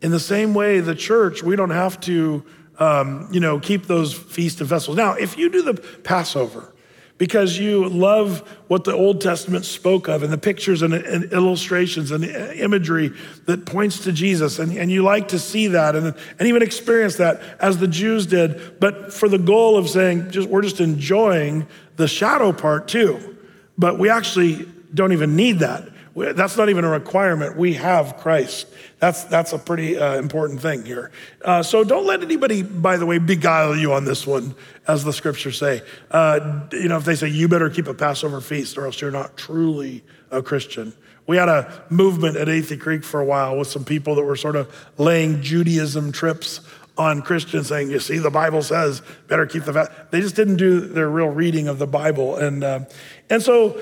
[0.00, 2.44] In the same way, the church, we don't have to,
[2.78, 4.96] um, you know, keep those feast and festivals.
[4.96, 6.72] Now, if you do the Passover,
[7.18, 12.10] because you love what the Old Testament spoke of and the pictures and, and, illustrations
[12.10, 13.12] and uh, imagery
[13.46, 14.58] that points to Jesus.
[14.58, 18.26] And, and you like to see that and, and even experience that as the Jews
[18.26, 23.36] did, but for the goal of saying, just, we're just enjoying the shadow part too.
[23.78, 25.88] But we actually don't even need that.
[26.16, 27.58] That's not even a requirement.
[27.58, 28.66] We have Christ.
[28.98, 31.10] That's, that's a pretty uh, important thing here.
[31.44, 34.54] Uh, so don't let anybody, by the way, beguile you on this one,
[34.88, 35.82] as the scriptures say.
[36.10, 39.10] Uh, you know, if they say, you better keep a Passover feast or else you're
[39.10, 40.94] not truly a Christian.
[41.26, 44.36] We had a movement at Athey Creek for a while with some people that were
[44.36, 46.60] sort of laying Judaism trips
[46.98, 49.90] on Christians saying, you see, the Bible says, better keep the fast.
[50.10, 52.36] They just didn't do their real reading of the Bible.
[52.36, 52.80] And, uh,
[53.28, 53.78] and so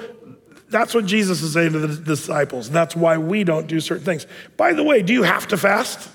[0.75, 2.69] that's what Jesus is saying to the disciples.
[2.69, 4.27] That's why we don't do certain things.
[4.57, 6.11] By the way, do you have to fast?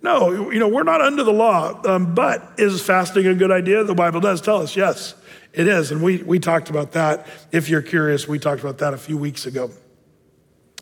[0.00, 3.84] No, you know, we're not under the law, um, but is fasting a good idea?
[3.84, 5.14] The Bible does tell us, yes,
[5.52, 5.90] it is.
[5.90, 7.26] And we, we talked about that.
[7.52, 9.70] If you're curious, we talked about that a few weeks ago.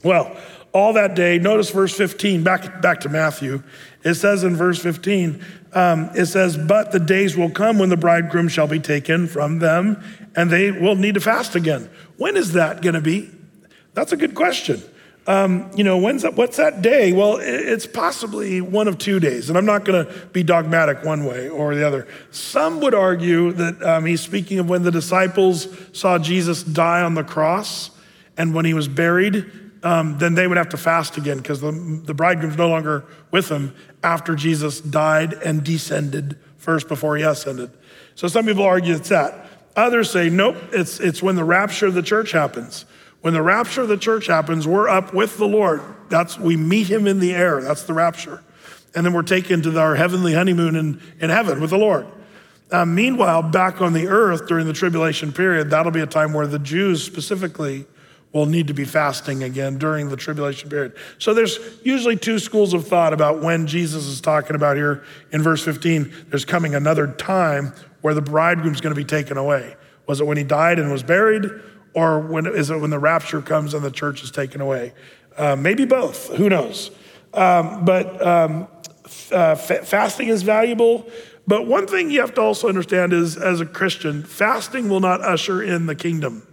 [0.05, 0.37] Well,
[0.73, 1.39] all that day.
[1.39, 3.63] Notice verse 15, back, back to Matthew.
[4.05, 7.97] It says in verse 15, um, it says, But the days will come when the
[7.97, 10.03] bridegroom shall be taken from them,
[10.37, 11.91] and they will need to fast again.
[12.17, 13.31] When is that going to be?
[13.95, 14.83] That's a good question.
[15.27, 17.13] Um, you know, when's that, what's that day?
[17.13, 21.27] Well, it's possibly one of two days, and I'm not going to be dogmatic one
[21.27, 22.09] way or the other.
[22.31, 27.13] Some would argue that um, he's speaking of when the disciples saw Jesus die on
[27.13, 27.91] the cross,
[28.39, 29.51] and when he was buried,
[29.83, 31.71] um, then they would have to fast again because the,
[32.05, 37.71] the bridegroom's no longer with them after Jesus died and descended first before he ascended.
[38.15, 39.47] So some people argue it's that.
[39.77, 42.85] Others say, nope, it's, it's when the rapture of the church happens.
[43.21, 45.83] When the rapture of the church happens, we're up with the Lord.
[46.09, 47.61] That's we meet him in the air.
[47.61, 48.43] That's the rapture.
[48.95, 52.07] And then we're taken to our heavenly honeymoon in, in heaven with the Lord.
[52.71, 56.47] Uh, meanwhile, back on the earth during the tribulation period, that'll be a time where
[56.47, 57.87] the Jews specifically
[58.33, 60.95] will need to be fasting again during the tribulation period.
[61.19, 65.43] So there's usually two schools of thought about when Jesus is talking about here in
[65.43, 66.27] verse 15.
[66.29, 69.77] There's coming another time where the bridegroom's going to be taken away.
[70.07, 71.51] Was it when he died and was buried?
[71.95, 74.93] Or when, is it when the rapture comes and the church is taken away?
[75.37, 76.91] Uh, maybe both, who knows?
[77.33, 78.69] Um, but um,
[79.33, 81.09] uh, fasting is valuable.
[81.47, 85.23] But one thing you have to also understand is, as a Christian, fasting will not
[85.23, 86.47] usher in the kingdom.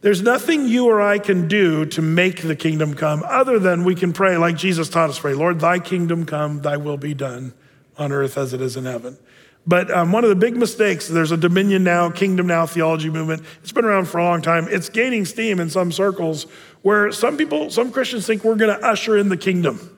[0.00, 3.96] There's nothing you or I can do to make the kingdom come other than we
[3.96, 7.52] can pray like Jesus taught us pray Lord, thy kingdom come, thy will be done
[7.96, 9.18] on earth as it is in heaven.
[9.66, 13.42] But um, one of the big mistakes, there's a dominion now, kingdom now theology movement.
[13.60, 14.66] It's been around for a long time.
[14.70, 16.44] It's gaining steam in some circles
[16.80, 19.94] where some people, some Christians think we're going to usher in the kingdom.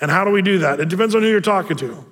[0.00, 0.80] And how do we do that?
[0.80, 2.04] It depends on who you're talking to.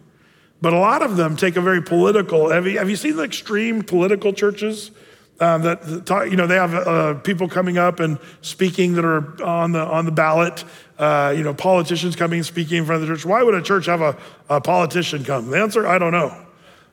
[0.61, 3.25] But a lot of them take a very political, have you, have you seen the
[3.25, 4.91] extreme political churches?
[5.39, 9.43] That, that talk, you know they have uh, people coming up and speaking that are
[9.43, 10.65] on the on the ballot.
[10.99, 13.27] Uh, you know politicians coming and speaking in front of the church.
[13.27, 14.17] Why would a church have a,
[14.49, 15.51] a politician come?
[15.51, 16.47] The answer, I don't know.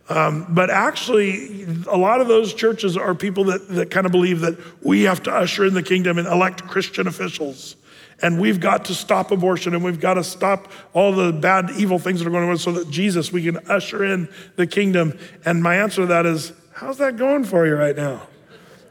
[0.09, 4.39] Um, but actually, a lot of those churches are people that, that kind of believe
[4.39, 7.75] that we have to usher in the kingdom and elect Christian officials.
[8.21, 11.99] And we've got to stop abortion and we've got to stop all the bad, evil
[11.99, 15.17] things that are going on so that Jesus, we can usher in the kingdom.
[15.45, 18.21] And my answer to that is, how's that going for you right now?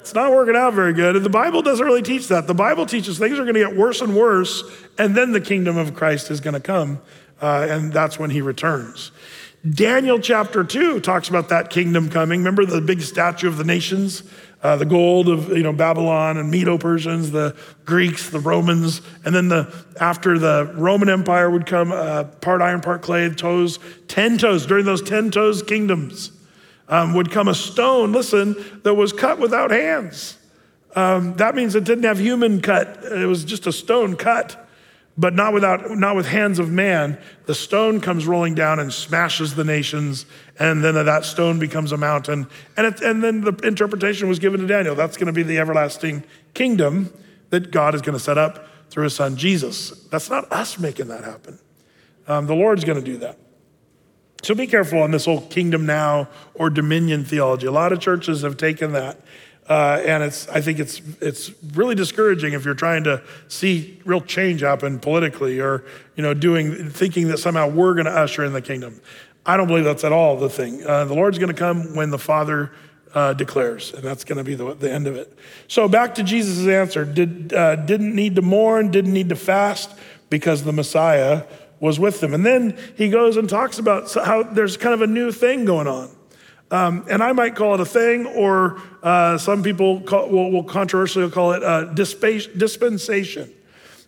[0.01, 1.17] It's not working out very good.
[1.17, 2.47] And the Bible doesn't really teach that.
[2.47, 4.63] The Bible teaches things are going to get worse and worse,
[4.99, 7.01] and then the kingdom of Christ is going to come,
[7.41, 9.11] uh, and that's when he returns.
[9.69, 12.41] Daniel chapter 2 talks about that kingdom coming.
[12.41, 14.23] Remember the big statue of the nations?
[14.63, 19.49] Uh, the gold of you know Babylon and Medo-Persians, the Greeks, the Romans, and then
[19.49, 24.67] the after the Roman Empire would come, uh, part iron, part clay, toes, ten toes.
[24.67, 26.33] During those ten toes kingdoms,
[26.89, 28.13] um, would come a stone.
[28.13, 30.39] Listen, that was cut without hands.
[30.97, 33.05] Um, that means it didn't have human cut.
[33.05, 34.69] It was just a stone cut
[35.19, 39.57] but not without not with hands of man the stone comes rolling down and smashes
[39.57, 40.25] the nations
[40.59, 42.47] and then that stone becomes a mountain
[42.77, 45.59] and, it, and then the interpretation was given to daniel that's going to be the
[45.59, 46.23] everlasting
[46.55, 47.13] kingdom
[47.51, 51.09] that god is going to set up through his son jesus that's not us making
[51.09, 51.59] that happen
[52.29, 53.37] um, the lord's going to do that
[54.43, 58.43] so be careful on this whole kingdom now or dominion theology a lot of churches
[58.43, 59.19] have taken that
[59.69, 64.23] uh, and it's, I think it's, it's really discouraging if you're trying to see real
[64.23, 65.85] change happen politically or,
[66.17, 69.03] you know, doing, thinking that somehow we're going to usher in the kingdom.
[69.45, 70.87] I don't believe that's at all the thing.
[70.87, 72.73] Uh, the Lord's going to come when the Father
[73.15, 75.37] uh, declares, and that's going to be the, the, end of it.
[75.67, 77.05] So back to Jesus' answer.
[77.05, 79.91] Did, uh, didn't need to mourn, didn't need to fast
[80.31, 81.45] because the Messiah
[81.81, 82.35] was with them.
[82.35, 85.87] And then he goes and talks about how there's kind of a new thing going
[85.87, 86.11] on.
[86.71, 90.65] Um, and I might call it a thing, or uh, some people call, will, will,
[90.65, 93.51] controversially call it a dispensation.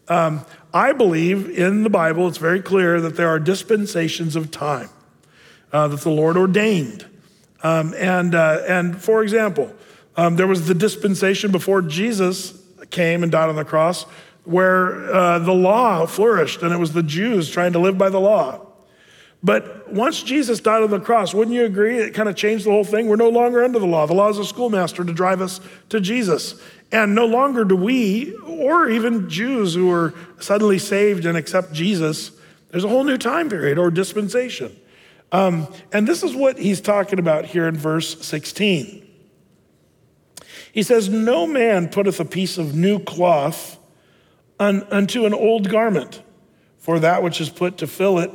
[0.09, 4.91] Um, I believe in the Bible, it's very clear that there are dispensations of time
[5.73, 7.07] uh, that the Lord ordained.
[7.63, 9.73] Um, and, uh, and for example,
[10.17, 14.05] um, there was the dispensation before Jesus came and died on the cross
[14.45, 18.21] where uh, the law flourished, and it was the Jews trying to live by the
[18.21, 18.67] law.
[19.43, 21.99] But once Jesus died on the cross, wouldn't you agree?
[21.99, 23.09] It kind of changed the whole thing.
[23.09, 24.07] We're no longer under the law.
[24.07, 26.61] The law is a schoolmaster to drive us to Jesus.
[26.93, 32.33] And no longer do we, or even Jews who are suddenly saved and accept Jesus,
[32.71, 34.77] there's a whole new time period or dispensation.
[35.33, 39.07] Um, and this is what he's talking about here in verse 16.
[40.73, 43.79] He says, No man putteth a piece of new cloth
[44.61, 46.23] unto an old garment,
[46.79, 48.31] for that which is put to fill it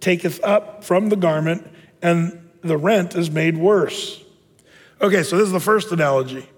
[0.00, 1.66] taketh up from the garment,
[2.02, 4.22] and the rent is made worse.
[5.00, 6.48] Okay, so this is the first analogy.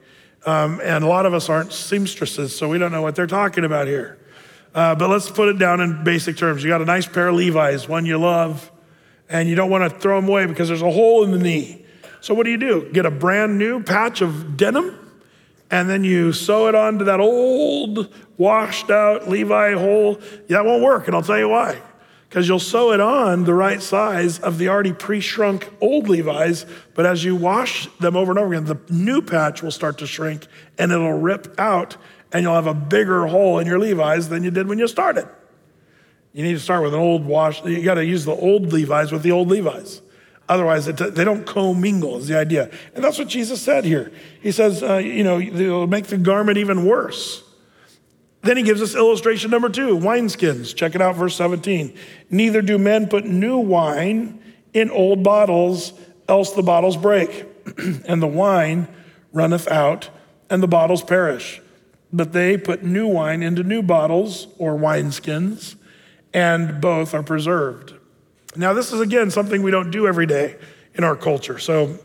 [0.45, 3.65] Um, and a lot of us aren't seamstresses, so we don't know what they're talking
[3.65, 4.19] about here.
[4.75, 6.63] Uh, but let's put it down in basic terms.
[6.63, 8.71] You got a nice pair of Levi's, one you love,
[9.29, 11.85] and you don't want to throw them away because there's a hole in the knee.
[12.21, 12.91] So what do you do?
[12.93, 15.06] Get a brand new patch of denim
[15.71, 20.21] and then you sew it onto that old washed out Levi hole.
[20.49, 21.81] That won't work, and I'll tell you why.
[22.29, 26.67] Because you'll sew it on the right size of the already pre shrunk old Levi's,
[26.95, 30.07] but as you wash them over and over again, the new patch will start to
[30.07, 30.47] shrink
[30.77, 31.97] and it'll rip out,
[32.33, 35.29] and you'll have a bigger hole in your Levi's than you did when you started.
[36.33, 37.65] You need to start with an old wash.
[37.65, 40.03] You got to use the old Levi's with the old Levi's.
[40.49, 42.71] Otherwise, they don't commingle, is the idea.
[42.95, 44.13] And that's what Jesus said here.
[44.41, 47.43] He says, uh, you know, they'll make the garment even worse.
[48.43, 50.75] Then he gives us illustration number two wineskins.
[50.75, 51.97] Check it out, verse 17.
[52.31, 54.41] Neither do men put new wine
[54.73, 55.93] in old bottles,
[56.29, 57.45] else the bottles break,
[58.07, 58.87] and the wine
[59.33, 60.11] runneth out,
[60.49, 61.61] and the bottles perish.
[62.13, 65.75] But they put new wine into new bottles or wineskins,
[66.33, 67.96] and both are preserved.
[68.57, 70.57] Now, this is again something we don't do every day
[70.95, 71.99] in our culture, so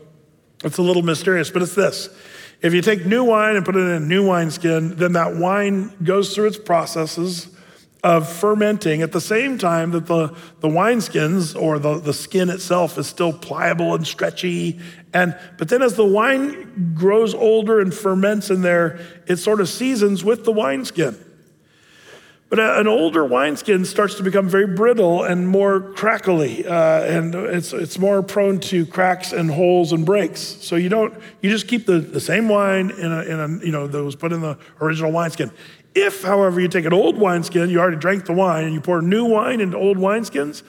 [0.64, 2.08] it's a little mysterious, but it's this.
[2.60, 5.92] If you take new wine and put it in a new wineskin, then that wine
[6.04, 7.48] goes through its processes
[8.04, 10.28] of fermenting at the same time that the,
[10.60, 14.80] the wineskins or the, the skin itself is still pliable and stretchy.
[15.12, 19.68] And but then as the wine grows older and ferments in there, it sort of
[19.68, 21.16] seasons with the wineskin.
[22.52, 27.72] But an older wineskin starts to become very brittle and more crackly, uh, and it's,
[27.72, 30.40] it's more prone to cracks and holes and breaks.
[30.60, 33.72] So you don't, you just keep the, the same wine in a, in a, you
[33.72, 35.50] know, that was put in the original wineskin.
[35.94, 39.00] If, however, you take an old wineskin, you already drank the wine, and you pour
[39.00, 40.62] new wine into old wineskins,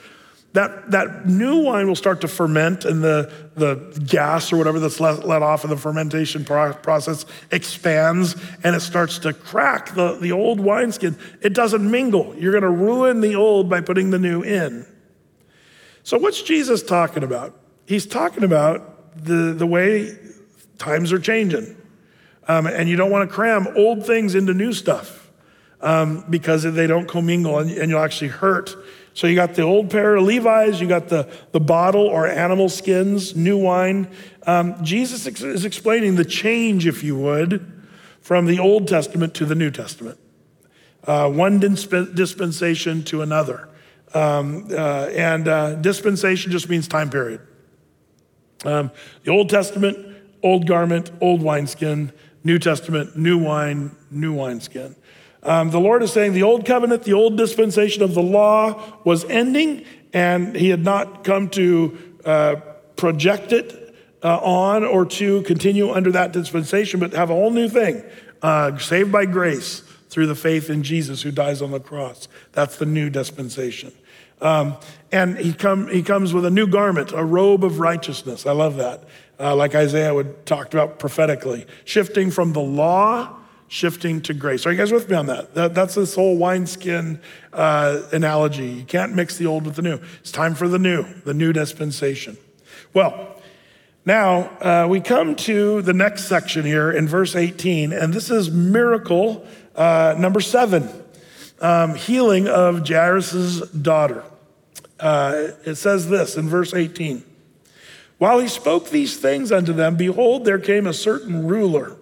[0.54, 3.74] that, that new wine will start to ferment and the, the
[4.06, 9.18] gas or whatever that's let, let off of the fermentation process expands and it starts
[9.18, 11.18] to crack the, the old wineskin.
[11.42, 12.36] It doesn't mingle.
[12.36, 14.86] You're going to ruin the old by putting the new in.
[16.04, 17.58] So, what's Jesus talking about?
[17.86, 20.16] He's talking about the, the way
[20.78, 21.76] times are changing.
[22.46, 25.32] Um, and you don't want to cram old things into new stuff
[25.80, 28.76] um, because they don't commingle and, and you'll actually hurt
[29.14, 32.68] so you got the old pair of Levi's, you got the, the bottle or animal
[32.68, 34.08] skins, new wine.
[34.44, 37.64] Um, Jesus is explaining the change, if you would,
[38.20, 40.18] from the Old Testament to the New Testament.
[41.04, 43.68] Uh, one disp- dispensation to another.
[44.14, 47.40] Um, uh, and uh, dispensation just means time period.
[48.64, 48.90] Um,
[49.22, 49.96] the Old Testament,
[50.42, 52.12] old garment, old wineskin.
[52.46, 54.94] New Testament, new wine, new wineskin.
[55.44, 59.24] Um, the Lord is saying the old covenant, the old dispensation of the law was
[59.24, 62.56] ending, and he had not come to uh,
[62.96, 67.68] project it uh, on or to continue under that dispensation, but have a whole new
[67.68, 68.02] thing
[68.42, 72.28] uh, saved by grace through the faith in Jesus who dies on the cross.
[72.52, 73.92] That's the new dispensation.
[74.40, 74.76] Um,
[75.12, 78.46] and he, come, he comes with a new garment, a robe of righteousness.
[78.46, 79.04] I love that.
[79.38, 83.36] Uh, like Isaiah would talked about prophetically, shifting from the law
[83.74, 84.66] shifting to grace.
[84.66, 85.52] Are you guys with me on that?
[85.56, 87.20] that that's this whole wineskin
[87.52, 88.68] uh, analogy.
[88.68, 89.98] You can't mix the old with the new.
[90.20, 92.38] It's time for the new, the new dispensation.
[92.94, 93.42] Well,
[94.06, 98.48] now uh, we come to the next section here in verse 18, and this is
[98.48, 99.44] miracle
[99.74, 100.88] uh, number seven
[101.60, 104.22] um, healing of Jairus' daughter.
[105.00, 107.24] Uh, it says this in verse 18.
[108.18, 111.96] While he spoke these things unto them, behold, there came a certain ruler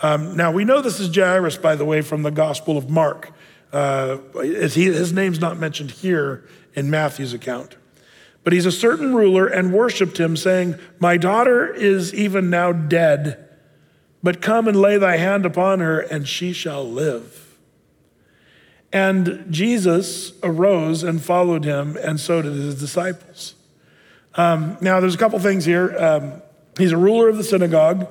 [0.00, 3.32] um, now, we know this is Jairus, by the way, from the Gospel of Mark.
[3.72, 7.76] Uh, he, his name's not mentioned here in Matthew's account.
[8.44, 13.44] But he's a certain ruler and worshiped him, saying, My daughter is even now dead,
[14.22, 17.58] but come and lay thy hand upon her, and she shall live.
[18.92, 23.54] And Jesus arose and followed him, and so did his disciples.
[24.36, 25.94] Um, now, there's a couple things here.
[25.98, 26.42] Um,
[26.78, 28.06] he's a ruler of the synagogue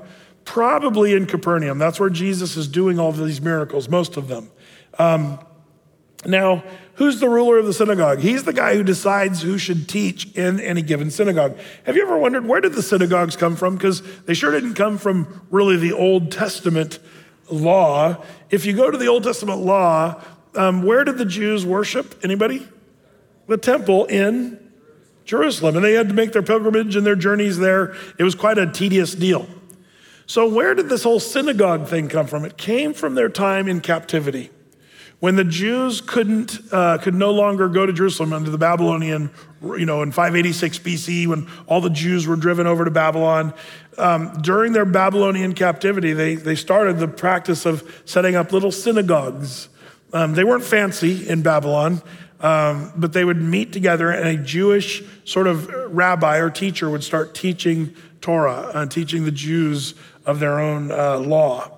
[0.47, 1.77] probably in Capernaum.
[1.77, 4.49] That's where Jesus is doing all of these miracles, most of them.
[4.97, 5.39] Um,
[6.25, 6.63] now,
[6.95, 8.19] who's the ruler of the synagogue?
[8.19, 11.57] He's the guy who decides who should teach in any given synagogue.
[11.85, 13.75] Have you ever wondered where did the synagogues come from?
[13.75, 16.97] Because they sure didn't come from really the Old Testament
[17.51, 18.23] law.
[18.49, 20.23] If you go to the Old Testament law,
[20.55, 22.19] um, where did the Jews worship?
[22.23, 22.67] Anybody?
[23.47, 24.59] The temple in
[25.25, 25.75] Jerusalem.
[25.75, 27.95] And they had to make their pilgrimage and their journeys there.
[28.17, 29.47] It was quite a tedious deal.
[30.27, 32.43] So, where did this whole synagogue thing come from?
[32.43, 34.51] It came from their time in captivity.
[35.19, 39.31] When the Jews couldn't, uh, could no longer go to Jerusalem under the Babylonian,
[39.63, 43.53] you know, in 586 BC, when all the Jews were driven over to Babylon,
[43.97, 49.69] um, during their Babylonian captivity, they, they started the practice of setting up little synagogues
[50.13, 52.01] Um, they weren't fancy in Babylon,
[52.39, 57.03] um, but they would meet together, and a Jewish sort of rabbi or teacher would
[57.03, 59.95] start teaching Torah, uh, teaching the Jews
[60.27, 61.71] of their own uh, law.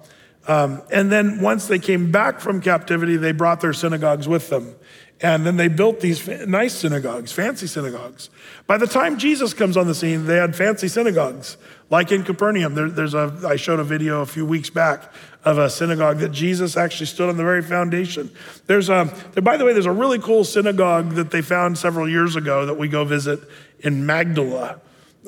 [0.48, 4.76] Um, and then once they came back from captivity, they brought their synagogues with them.
[5.22, 8.30] And then they built these nice synagogues, fancy synagogues.
[8.68, 11.58] By the time Jesus comes on the scene, they had fancy synagogues,
[11.90, 12.74] like in Capernaum.
[12.74, 15.12] There, there's a, I showed a video a few weeks back
[15.44, 18.32] of a synagogue that Jesus actually stood on the very foundation.
[18.66, 22.08] There's a, there, by the way, there's a really cool synagogue that they found several
[22.08, 23.42] years ago that we go visit
[23.80, 24.80] in Magdala.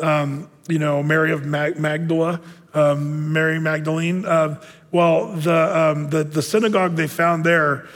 [0.02, 2.40] Um, you know, Mary of Mag- Magdala,
[2.74, 4.26] um, Mary Magdalene.
[4.26, 4.62] Uh,
[4.92, 7.88] well, the, um, the, the synagogue they found there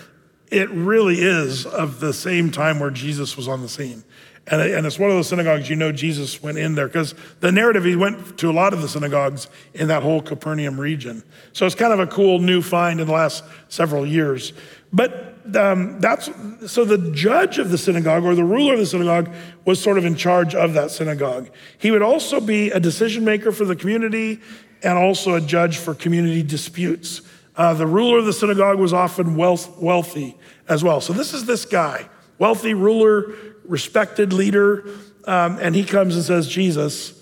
[0.52, 4.04] it really is of the same time where Jesus was on the scene.
[4.48, 7.52] And, and it's one of those synagogues you know Jesus went in there because the
[7.52, 11.24] narrative, he went to a lot of the synagogues in that whole Capernaum region.
[11.54, 14.54] So it's kind of a cool new find in the last several years.
[14.94, 16.30] But um, that's
[16.68, 19.34] so the judge of the synagogue or the ruler of the synagogue
[19.66, 21.50] was sort of in charge of that synagogue.
[21.78, 24.40] He would also be a decision maker for the community
[24.86, 27.22] and also a judge for community disputes.
[27.58, 30.38] Uh, the ruler of the synagogue was often wealth, wealthy
[30.70, 31.02] as well.
[31.02, 32.08] So this is this guy,
[32.38, 33.34] wealthy ruler,
[33.66, 34.86] respected leader,
[35.26, 37.20] um, and he comes and says, Jesus,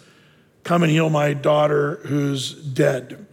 [0.63, 3.25] come and heal my daughter who's dead.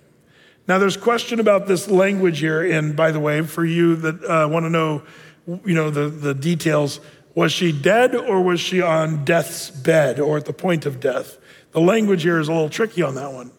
[0.69, 4.49] Now, there's question about this language here, and by the way, for you that uh,
[4.49, 5.03] want to know,
[5.47, 7.01] you know, the, the details,
[7.35, 11.39] was she dead or was she on death's bed or at the point of death?
[11.73, 13.51] The language here is a little tricky on that one.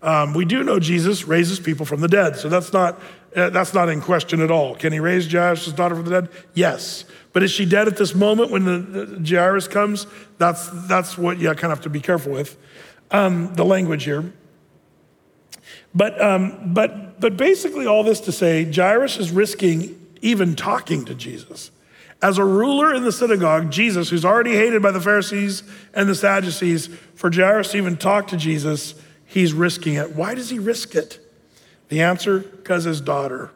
[0.00, 3.00] Um, we do know Jesus raises people from the dead, so that's not,
[3.34, 4.76] uh, that's not in question at all.
[4.76, 6.30] Can he raise Jairus' daughter from the dead?
[6.54, 7.04] Yes.
[7.32, 10.06] But is she dead at this moment when the, the Jairus comes?
[10.38, 12.56] That's, that's what you kind of have to be careful with,
[13.10, 14.32] um, the language here.
[15.94, 21.14] But, um, but, but basically, all this to say, Jairus is risking even talking to
[21.14, 21.70] Jesus.
[22.20, 25.62] As a ruler in the synagogue, Jesus, who's already hated by the Pharisees
[25.94, 28.94] and the Sadducees, for Jairus to even talk to Jesus
[29.28, 30.16] he's risking it.
[30.16, 31.20] Why does he risk it?
[31.88, 33.50] The answer because his daughter.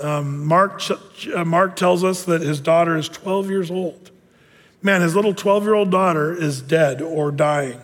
[0.00, 4.10] Um, Mark, uh, Mark tells us that his daughter is 12 years old.
[4.82, 7.80] Man, his little 12 year old daughter is dead or dying.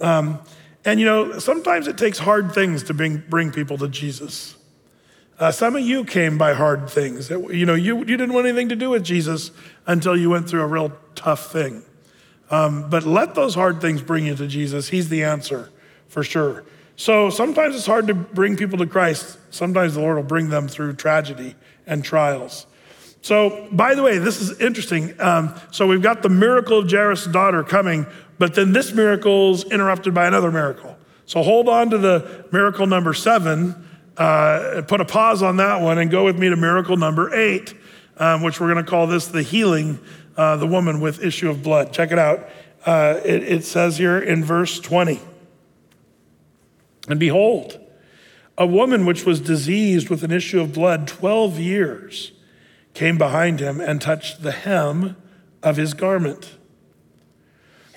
[0.00, 0.40] Um,
[0.84, 4.56] and you know, sometimes it takes hard things to bring, bring people to Jesus.
[5.38, 7.30] Uh, some of you came by hard things.
[7.30, 9.52] You know, you, you didn't want anything to do with Jesus
[9.86, 11.82] until you went through a real tough thing.
[12.50, 14.88] Um, but let those hard things bring you to Jesus.
[14.88, 15.70] He's the answer
[16.08, 16.64] for sure.
[16.96, 19.38] So sometimes it's hard to bring people to Christ.
[19.50, 21.54] Sometimes the Lord will bring them through tragedy
[21.86, 22.66] and trials.
[23.22, 25.20] So, by the way, this is interesting.
[25.20, 28.06] Um, so we've got the miracle of Jairus' daughter coming,
[28.38, 30.96] but then this miracle is interrupted by another miracle.
[31.26, 33.86] So hold on to the miracle number seven,
[34.16, 37.74] uh, put a pause on that one, and go with me to miracle number eight,
[38.16, 39.98] um, which we're going to call this the healing
[40.36, 41.92] uh, the woman with issue of blood.
[41.92, 42.48] Check it out.
[42.86, 45.20] Uh, it, it says here in verse 20.
[47.08, 47.80] And behold,
[48.56, 52.32] a woman which was diseased with an issue of blood 12 years
[52.92, 55.16] came behind him and touched the hem
[55.62, 56.56] of his garment.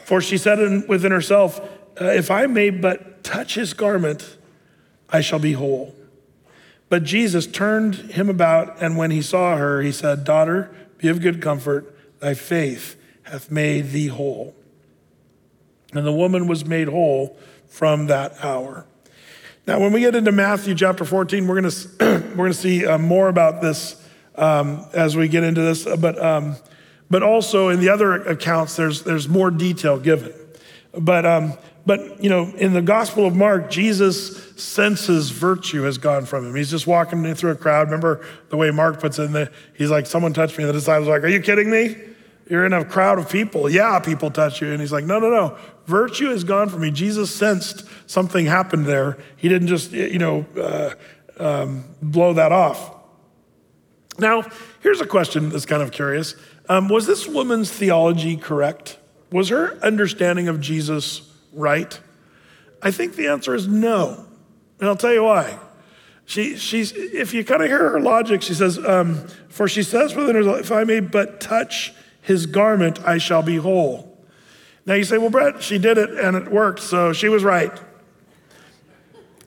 [0.06, 1.60] For she said within herself,
[2.00, 4.38] uh, If I may but touch his garment,
[5.10, 5.96] I shall be whole.
[6.90, 11.22] But Jesus turned him about, and when he saw her, he said, Daughter, be of
[11.22, 14.54] good comfort, thy faith hath made thee whole.
[15.94, 17.38] And the woman was made whole
[17.68, 18.86] from that hour.
[19.68, 21.72] Now, when we get into Matthew chapter 14, we're going
[22.36, 23.96] we're to see uh, more about this
[24.36, 26.56] um, as we get into this, but um,
[27.10, 30.34] but also in the other accounts, there's there's more detail given.
[30.98, 31.54] But um,
[31.86, 36.56] but you know, in the Gospel of Mark, Jesus senses virtue has gone from him.
[36.56, 37.88] He's just walking through a crowd.
[37.88, 40.66] Remember the way Mark puts in the, he's like, someone touched me.
[40.66, 41.96] The disciples are like, are you kidding me?
[42.50, 43.70] You're in a crowd of people.
[43.70, 44.72] Yeah, people touch you.
[44.72, 45.58] And he's like, no, no, no.
[45.86, 46.92] Virtue has gone from me.
[46.92, 49.18] Jesus sensed something happened there.
[49.38, 50.94] He didn't just, you know, uh,
[51.40, 52.96] um, blow that off.
[54.20, 54.44] Now,
[54.82, 56.36] here's a question that's kind of curious.
[56.70, 58.98] Um, was this woman's theology correct?
[59.32, 61.22] Was her understanding of Jesus
[61.54, 62.00] right?
[62.82, 64.26] I think the answer is no.
[64.80, 65.58] And I'll tell you why.
[66.26, 70.16] She, she's, if you kind of hear her logic, she says, um, For she says
[70.16, 74.08] within herself, if I may but touch his garment, I shall be whole.
[74.86, 77.72] Now you say, well, Brett, she did it and it worked, so she was right.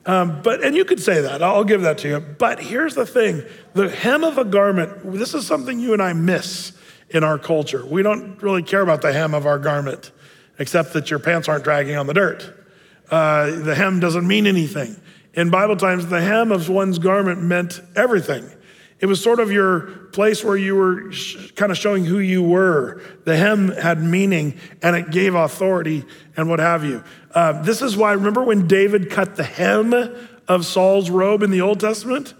[0.05, 2.19] Um, but, and you could say that, I'll give that to you.
[2.19, 6.13] But here's the thing the hem of a garment, this is something you and I
[6.13, 6.73] miss
[7.09, 7.85] in our culture.
[7.85, 10.11] We don't really care about the hem of our garment,
[10.59, 12.65] except that your pants aren't dragging on the dirt.
[13.09, 14.95] Uh, the hem doesn't mean anything.
[15.33, 18.49] In Bible times, the hem of one's garment meant everything.
[18.99, 19.81] It was sort of your
[20.13, 23.01] place where you were sh- kind of showing who you were.
[23.25, 26.05] The hem had meaning and it gave authority
[26.37, 27.03] and what have you.
[27.33, 29.93] Uh, this is why, remember when David cut the hem
[30.47, 32.33] of Saul's robe in the Old Testament?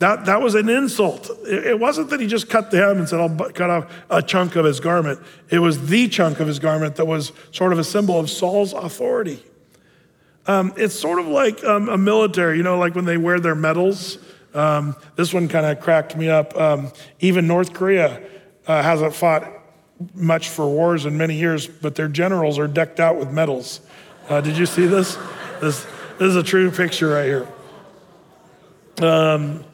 [0.00, 1.30] That, that was an insult.
[1.46, 4.20] It, it wasn't that he just cut the hem and said, I'll cut off a
[4.20, 5.18] chunk of his garment.
[5.48, 8.74] It was the chunk of his garment that was sort of a symbol of Saul's
[8.74, 9.42] authority.
[10.46, 13.54] Um, it's sort of like um, a military, you know, like when they wear their
[13.54, 14.18] medals.
[14.54, 16.56] Um, this one kind of cracked me up.
[16.56, 18.20] Um, even North Korea
[18.66, 19.50] uh, hasn't fought
[20.14, 23.80] much for wars in many years, but their generals are decked out with medals.
[24.28, 25.16] Uh, did you see this?
[25.60, 25.86] this?
[26.18, 27.48] This is a true picture right here.
[29.00, 29.64] Um,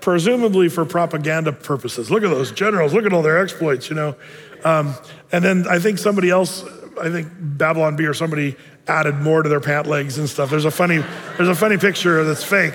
[0.00, 2.10] presumably for propaganda purposes.
[2.10, 2.92] Look at those generals.
[2.92, 4.16] Look at all their exploits, you know.
[4.64, 4.94] Um,
[5.32, 6.64] and then I think somebody else,
[7.00, 8.56] I think Babylon Bee or somebody
[8.86, 10.50] added more to their pant legs and stuff.
[10.50, 11.02] There's a funny,
[11.36, 12.74] there's a funny picture that's fake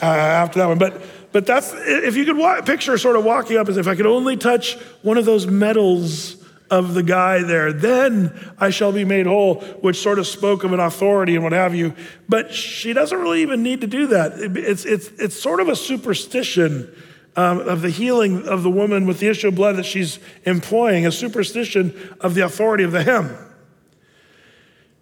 [0.00, 0.78] uh, after that one.
[0.78, 3.94] But, but that's, if you could wa- picture sort of walking up as if I
[3.94, 6.36] could only touch one of those medals
[6.70, 10.72] of the guy there, then I shall be made whole, which sort of spoke of
[10.72, 11.94] an authority and what have you.
[12.28, 14.32] But she doesn't really even need to do that.
[14.36, 16.92] It's, it's, it's sort of a superstition
[17.36, 21.06] um, of the healing of the woman with the issue of blood that she's employing,
[21.06, 23.36] a superstition of the authority of the hem.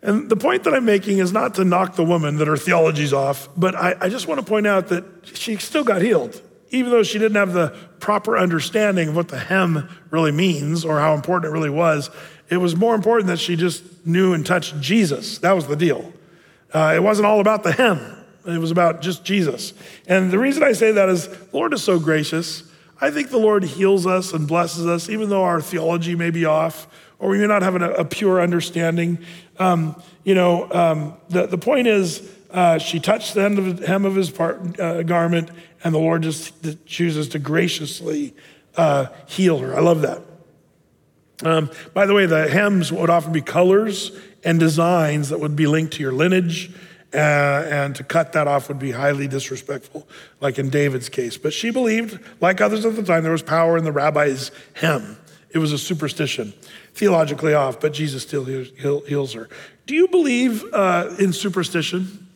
[0.05, 3.15] And the point that I'm making is not to knock the woman that her theology's
[3.15, 6.91] off, but I, I just want to point out that she still got healed, even
[6.91, 11.15] though she didn't have the proper understanding of what the hem really means or how
[11.15, 12.11] important it really was.
[12.51, 15.39] It was more important that she just knew and touched Jesus.
[15.39, 16.13] That was the deal.
[16.75, 17.99] Uh, it wasn't all about the hem,
[18.47, 19.73] it was about just Jesus.
[20.07, 22.63] And the reason I say that is the Lord is so gracious.
[23.01, 26.45] I think the Lord heals us and blesses us, even though our theology may be
[26.45, 26.89] off
[27.19, 29.19] or may not have a, a pure understanding.
[29.59, 34.05] Um, you know, um, the, the point is, uh, she touched the hem of, hem
[34.05, 35.51] of his part, uh, garment,
[35.83, 38.35] and the Lord just chooses to graciously
[38.77, 39.77] uh, heal her.
[39.77, 40.23] I love that.
[41.43, 44.13] Um, by the way, the hems would often be colors
[44.45, 46.71] and designs that would be linked to your lineage,
[47.13, 50.09] uh, and to cut that off would be highly disrespectful,
[50.41, 51.37] like in David's case.
[51.37, 55.17] But she believed, like others at the time, there was power in the rabbi's hem.
[55.51, 56.53] It was a superstition
[56.95, 59.49] theologically off, but Jesus still heals her.
[59.87, 62.29] Do you believe uh, in superstition?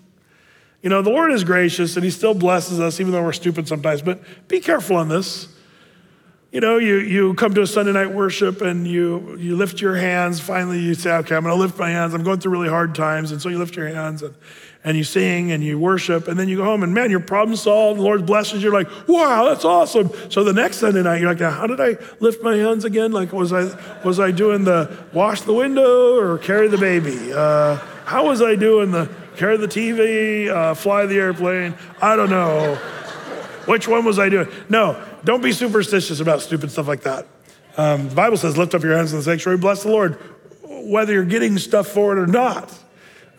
[0.82, 3.66] You know, the Lord is gracious and He still blesses us, even though we're stupid
[3.68, 5.48] sometimes, but be careful on this.
[6.50, 9.96] You know, you, you come to a Sunday night worship and you, you lift your
[9.96, 10.40] hands.
[10.40, 12.14] Finally, you say, okay, I'm going to lift my hands.
[12.14, 13.32] I'm going through really hard times.
[13.32, 14.34] And so you lift your hands and,
[14.88, 16.28] and you sing and you worship.
[16.28, 18.00] And then you go home and man, your problem solved.
[18.00, 18.70] The Lord blesses you.
[18.70, 20.10] You're like, wow, that's awesome.
[20.30, 23.12] So the next Sunday night, you're like, how did I lift my hands again?
[23.12, 27.34] Like, was I, was I doing the wash the window or carry the baby?
[27.34, 27.76] Uh,
[28.06, 31.74] how was I doing the carry the TV, uh, fly the airplane?
[32.00, 32.76] I don't know.
[33.66, 34.48] Which one was I doing?
[34.70, 37.26] No, don't be superstitious about stupid stuff like that.
[37.76, 40.14] Um, the Bible says, lift up your hands in the sanctuary, bless the Lord,
[40.62, 42.74] whether you're getting stuff for it or not.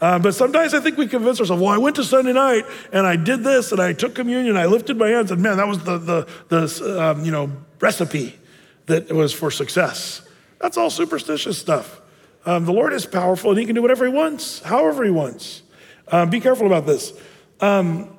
[0.02, 3.06] Uh, but sometimes I think we convince ourselves, well, I went to Sunday night and
[3.06, 5.84] I did this and I took communion, I lifted my hands, and man, that was
[5.84, 8.40] the, the, the um, you know, recipe
[8.86, 10.22] that was for success.
[10.60, 12.02] That's all superstitious stuff.
[12.46, 15.64] Um, the Lord is powerful and he can do whatever he wants, however he wants.
[16.08, 17.14] Um, be careful about this.
[17.60, 18.16] Um,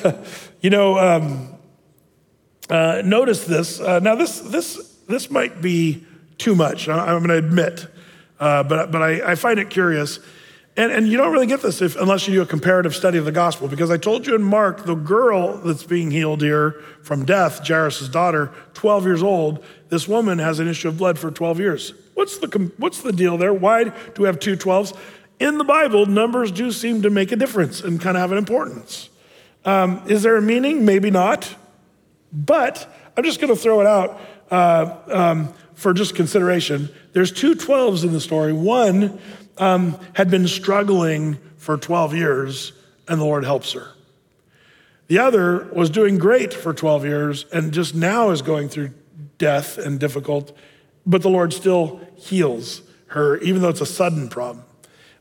[0.60, 1.54] you know, um,
[2.70, 3.80] uh, notice this.
[3.80, 4.76] Uh, now, this, this,
[5.08, 6.04] this might be
[6.38, 7.86] too much, I, am going to admit,
[8.38, 10.20] uh, but, but I, I, find it curious.
[10.78, 13.24] And, and you don't really get this if, unless you do a comparative study of
[13.24, 17.24] the gospel, because I told you in Mark, the girl that's being healed here from
[17.24, 21.58] death, Jairus' daughter, 12 years old, this woman has an issue of blood for 12
[21.58, 21.94] years.
[22.14, 23.52] What's the, what's the deal there?
[23.52, 24.96] Why do we have two 12s?
[25.40, 28.38] In the Bible, numbers do seem to make a difference and kind of have an
[28.38, 29.10] importance.
[29.64, 30.84] Um, is there a meaning?
[30.84, 31.56] Maybe not.
[32.32, 34.20] But I'm just going to throw it out
[34.52, 36.88] uh, um, for just consideration.
[37.14, 38.52] There's two 12s in the story.
[38.52, 39.18] One
[39.58, 42.72] um, had been struggling for 12 years,
[43.06, 43.92] and the Lord helps her.
[45.08, 48.90] The other was doing great for 12 years and just now is going through
[49.38, 50.56] death and difficult,
[51.06, 54.64] but the Lord still heals her, even though it's a sudden problem.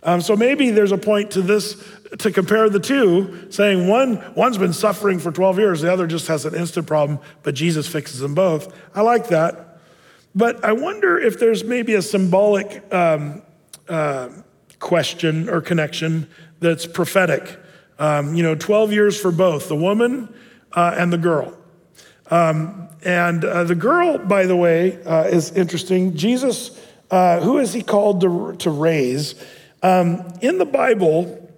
[0.04, 1.82] Um, so maybe there's a point to this
[2.20, 6.28] to compare the two, saying one one's been suffering for 12 years, the other just
[6.28, 8.74] has an instant problem, but Jesus fixes them both.
[8.94, 9.80] I like that,
[10.36, 13.42] but I wonder if there's maybe a symbolic um,
[13.90, 14.30] uh,
[14.80, 16.28] question or connection
[16.60, 17.60] that's prophetic.
[18.00, 20.34] Um, you know, 12 years for both the woman
[20.74, 21.58] uh, and the girl.
[22.30, 26.16] Um, and uh, the girl, by the way, uh, is interesting.
[26.16, 26.80] Jesus,
[27.10, 29.36] uh, who is he called to, to raise?
[29.82, 31.52] Um, in the Bible,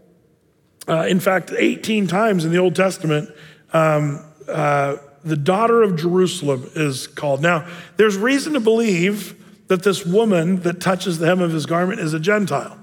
[0.87, 3.29] uh, in fact, 18 times in the Old Testament,
[3.73, 7.41] um, the daughter of Jerusalem is called.
[7.41, 7.67] Now,
[7.97, 9.38] there's reason to believe
[9.69, 12.77] that this woman that touches the hem of his garment is a Gentile.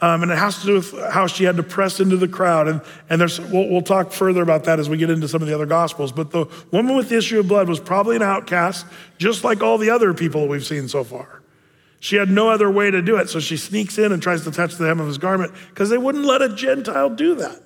[0.00, 2.68] Um, and it has to do with how she had to press into the crowd.
[2.68, 5.48] And, and there's, we'll, we'll talk further about that as we get into some of
[5.48, 6.12] the other gospels.
[6.12, 8.86] But the woman with the issue of blood was probably an outcast,
[9.18, 11.42] just like all the other people that we've seen so far.
[12.00, 13.30] She had no other way to do it.
[13.30, 15.96] So she sneaks in and tries to touch the hem of his garment because they
[15.96, 17.62] wouldn't let a Gentile do that.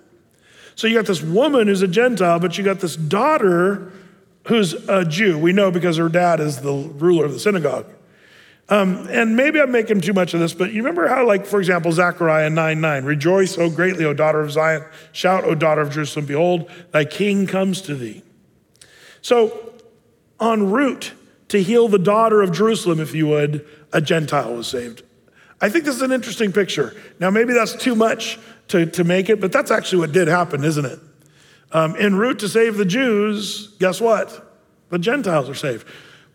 [0.77, 3.91] So you got this woman who's a Gentile, but you got this daughter
[4.47, 5.39] who's a Jew.
[5.39, 7.87] We know because her dad is the ruler of the synagogue.
[8.71, 11.59] Um, and maybe I'm making too much of this, but you remember how, like, for
[11.59, 15.91] example, Zechariah 9 9, rejoice, O greatly, O daughter of Zion, shout, O daughter of
[15.91, 18.23] Jerusalem, behold, thy king comes to thee.
[19.23, 19.73] So,
[20.41, 21.13] en route
[21.49, 25.03] to heal the daughter of Jerusalem, if you would, a Gentile was saved.
[25.61, 26.95] I think this is an interesting picture.
[27.19, 28.39] Now, maybe that's too much
[28.69, 30.99] to, to make it, but that's actually what did happen, isn't it?
[31.73, 34.45] Um, en route to save the Jews, guess what?
[34.91, 35.87] The Gentiles are saved.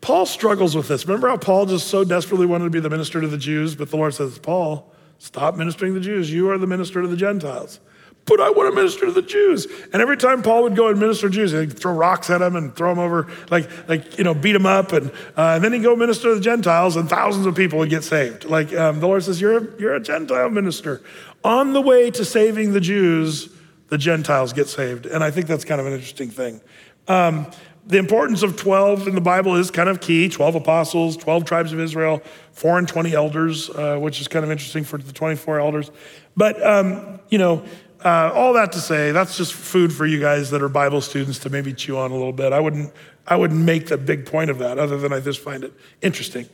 [0.04, 1.08] Paul struggles with this.
[1.08, 3.90] Remember how Paul just so desperately wanted to be the minister to the Jews, but
[3.90, 6.30] the Lord says, Paul, stop ministering to the Jews.
[6.30, 7.80] You are the minister to the Gentiles.
[8.26, 9.66] But I want to minister to the Jews.
[9.94, 12.58] And every time Paul would go and minister to Jews, he'd throw rocks at them
[12.58, 14.92] and throw them over, like, like you know, beat them up.
[14.92, 17.90] And, uh, and then he'd go minister to the Gentiles, and thousands of people would
[17.90, 18.44] get saved.
[18.44, 21.02] Like um, the Lord says, you're a, you're a Gentile minister.
[21.46, 23.48] On the way to saving the Jews,
[23.88, 25.06] the Gentiles get saved.
[25.06, 26.60] And I think that's kind of an interesting thing.
[27.08, 27.48] Um,
[27.86, 31.74] the importance of 12 in the Bible is kind of key 12 apostles, 12 tribes
[31.74, 32.22] of Israel,
[32.54, 35.92] 4 and 20 elders, uh, which is kind of interesting for the 24 elders.
[36.38, 37.64] But, um, you know,
[38.04, 41.40] uh, all that to say, that's just food for you guys that are Bible students
[41.40, 42.54] to maybe chew on a little bit.
[42.54, 42.94] I wouldn't,
[43.28, 46.48] I wouldn't make the big point of that, other than I just find it interesting.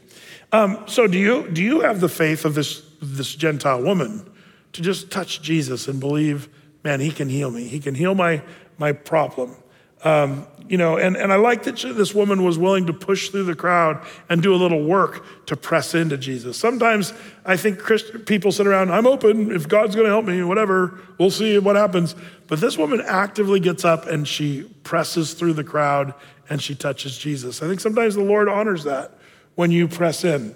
[0.51, 4.27] Um, so, do you do you have the faith of this this Gentile woman
[4.73, 6.49] to just touch Jesus and believe,
[6.83, 7.67] man, he can heal me.
[7.67, 8.41] He can heal my
[8.77, 9.55] my problem.
[10.03, 13.45] Um, you know, and, and I like that this woman was willing to push through
[13.45, 16.57] the crowd and do a little work to press into Jesus.
[16.57, 17.11] Sometimes
[17.43, 17.81] I think
[18.27, 19.51] people sit around, I'm open.
[19.51, 22.15] If God's going to help me, whatever, we'll see what happens.
[22.47, 26.13] But this woman actively gets up and she presses through the crowd
[26.49, 27.63] and she touches Jesus.
[27.63, 29.17] I think sometimes the Lord honors that
[29.55, 30.55] when you press in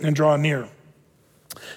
[0.00, 0.68] and draw near.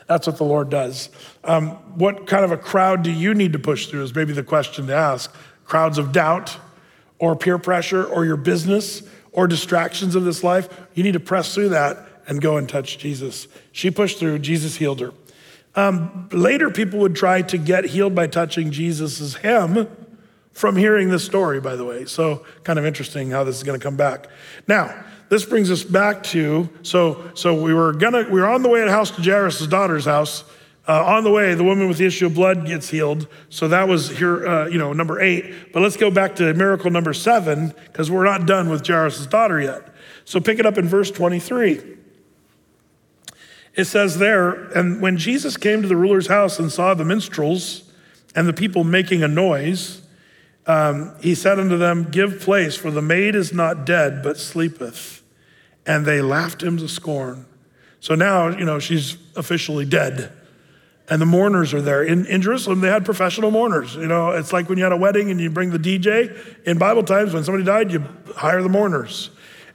[0.07, 1.09] That's what the Lord does.
[1.43, 4.43] Um, what kind of a crowd do you need to push through is maybe the
[4.43, 5.33] question to ask.
[5.65, 6.57] Crowds of doubt,
[7.19, 11.53] or peer pressure or your business or distractions of this life, you need to press
[11.53, 13.47] through that and go and touch Jesus.
[13.71, 15.13] She pushed through, Jesus healed her.
[15.75, 19.87] Um, later, people would try to get healed by touching Jesus' hem
[20.51, 22.05] from hearing this story, by the way.
[22.05, 24.27] So, kind of interesting how this is going to come back.
[24.67, 28.69] Now, this brings us back to so so we were gonna we were on the
[28.69, 30.43] way at house to Jairus' daughter's house.
[30.87, 33.27] Uh, on the way, the woman with the issue of blood gets healed.
[33.49, 35.73] So that was here, uh, you know, number eight.
[35.73, 39.59] But let's go back to miracle number seven because we're not done with Jairus' daughter
[39.59, 39.93] yet.
[40.23, 41.97] So pick it up in verse 23.
[43.75, 47.91] It says there, and when Jesus came to the ruler's house and saw the minstrels
[48.33, 50.01] and the people making a noise,
[50.67, 55.21] um, he said unto them, Give place, for the maid is not dead, but sleepeth.
[55.85, 57.45] And they laughed him to scorn.
[57.99, 60.31] So now, you know, she's officially dead
[61.09, 62.03] and the mourners are there.
[62.03, 63.95] In, in Jerusalem, they had professional mourners.
[63.95, 66.37] You know, it's like when you had a wedding and you bring the DJ.
[66.65, 68.03] In Bible times, when somebody died, you
[68.35, 69.29] hire the mourners.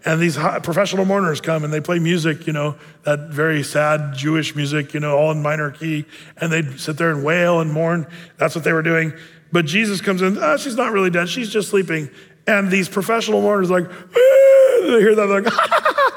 [0.05, 2.74] And these professional mourners come and they play music, you know,
[3.05, 6.07] that very sad Jewish music, you know, all in minor key.
[6.37, 8.07] And they'd sit there and wail and mourn.
[8.37, 9.12] That's what they were doing.
[9.53, 12.11] But Jesus comes in, oh, she's not really dead, she's just sleeping.
[12.47, 15.53] And these professional mourners, like, eh, they hear that, they're like,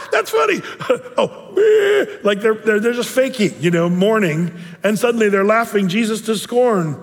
[0.11, 0.61] that's funny.
[1.17, 1.44] oh,
[2.23, 4.53] like they're, they're, they're just faking, you know, mourning.
[4.83, 7.01] And suddenly they're laughing Jesus to scorn.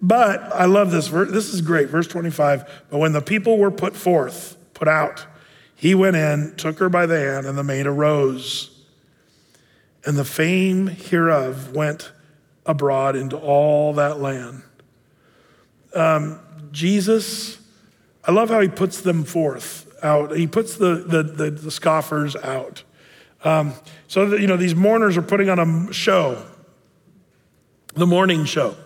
[0.00, 1.08] But I love this.
[1.08, 1.88] This is great.
[1.88, 2.84] Verse 25.
[2.90, 5.26] But when the people were put forth, put out,
[5.74, 8.70] he went in, took her by the hand, and the maid arose.
[10.04, 12.12] And the fame hereof went
[12.66, 14.62] abroad into all that land.
[15.94, 16.40] Um,
[16.70, 17.58] Jesus,
[18.24, 20.36] I love how he puts them forth out.
[20.36, 22.82] He puts the, the, the, the scoffers out.
[23.44, 23.72] Um,
[24.08, 26.44] so, you know, these mourners are putting on a show,
[27.94, 28.76] the morning show.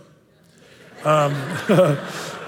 [1.05, 1.33] Um,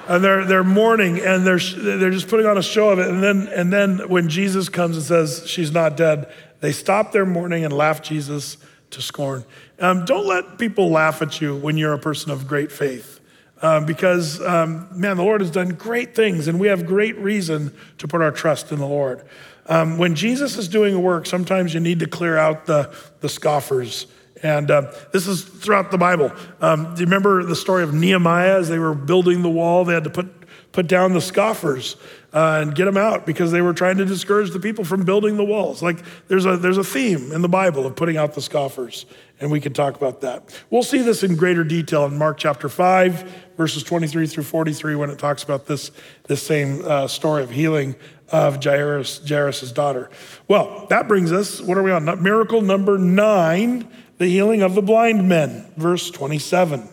[0.09, 3.09] and they're, they're mourning and they're, they're just putting on a show of it.
[3.09, 6.31] And then, and then when Jesus comes and says she's not dead,
[6.61, 8.57] they stop their mourning and laugh Jesus
[8.91, 9.45] to scorn.
[9.81, 13.21] Um, don't let people laugh at you when you're a person of great faith.
[13.63, 17.75] Um, because, um, man, the Lord has done great things, and we have great reason
[17.99, 19.25] to put our trust in the Lord.
[19.67, 23.29] Um, when Jesus is doing a work, sometimes you need to clear out the, the
[23.29, 24.07] scoffers.
[24.43, 26.31] And uh, this is throughout the Bible.
[26.61, 29.85] Um, do you remember the story of Nehemiah as they were building the wall?
[29.85, 30.45] They had to put
[30.75, 31.95] put down the scoffers
[32.33, 35.37] uh, and get them out because they were trying to discourage the people from building
[35.37, 35.83] the walls.
[35.83, 39.07] Like there's a, there's a theme in the Bible of putting out the scoffers,
[39.41, 40.53] and we could talk about that.
[40.71, 45.11] We'll see this in greater detail in Mark chapter 5, verses 23 through 43, when
[45.11, 45.91] it talks about this,
[46.25, 47.95] this same uh, story of healing
[48.31, 50.11] of Jairus, Jairus' daughter.
[50.49, 52.05] Well, that brings us, what are we on?
[52.23, 53.89] Miracle number nine,
[54.19, 56.89] the healing of the blind men, verse 27.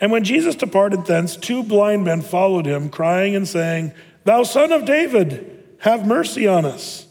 [0.00, 3.92] And when Jesus departed thence, two blind men followed him, crying and saying,
[4.24, 7.06] Thou son of David, have mercy on us.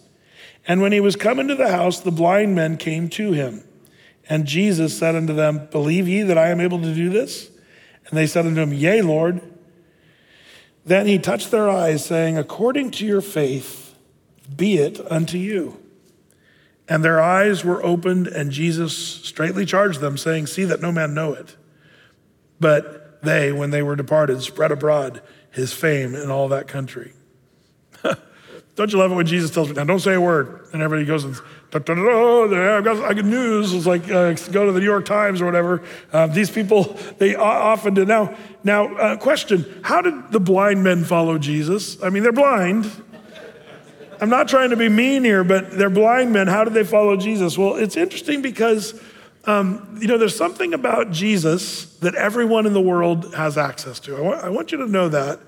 [0.67, 3.63] And when he was come into the house, the blind men came to him.
[4.27, 7.49] And Jesus said unto them, Believe ye that I am able to do this?
[8.07, 9.41] And they said unto him, Yea, Lord.
[10.85, 13.95] Then he touched their eyes, saying, According to your faith,
[14.55, 15.81] be it unto you.
[16.87, 21.15] And their eyes were opened, and Jesus straightly charged them, saying, See that no man
[21.15, 21.55] know it.
[22.59, 27.13] But they, when they were departed, spread abroad his fame in all that country.
[28.75, 30.67] Don't you love it when Jesus tells me, now don't say a word?
[30.73, 31.35] And everybody goes and,
[31.71, 33.73] da, da, da, I've got, I got news.
[33.73, 35.81] It's like, uh, go to the New York Times or whatever.
[36.11, 38.05] Uh, these people, they often do.
[38.05, 42.01] Now, now uh, question, how did the blind men follow Jesus?
[42.03, 42.91] I mean, they're blind.
[44.19, 46.47] I'm not trying to be mean here, but they're blind men.
[46.47, 47.57] How did they follow Jesus?
[47.57, 48.99] Well, it's interesting because
[49.47, 54.17] um, you know, there's something about Jesus that everyone in the world has access to.
[54.17, 55.39] I want, I want you to know that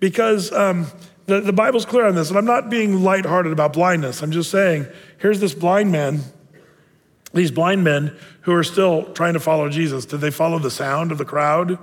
[0.00, 0.86] because um,
[1.26, 4.22] the, the Bible's clear on this, and I'm not being lighthearted about blindness.
[4.22, 4.86] I'm just saying,
[5.18, 6.20] here's this blind man,
[7.32, 10.04] these blind men who are still trying to follow Jesus.
[10.04, 11.78] Did they follow the sound of the crowd?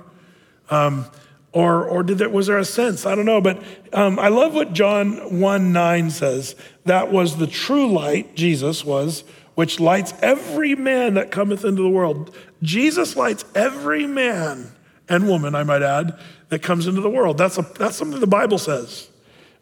[0.70, 1.06] Um,
[1.52, 3.06] or, or did there, was there a sense?
[3.06, 3.40] I don't know.
[3.40, 3.62] But
[3.92, 6.54] um, I love what John 1 9 says.
[6.84, 9.24] That was the true light, Jesus was,
[9.56, 12.34] which lights every man that cometh into the world.
[12.62, 14.72] Jesus lights every man
[15.08, 16.18] and woman, I might add,
[16.50, 17.36] that comes into the world.
[17.36, 19.09] That's, a, that's something the Bible says.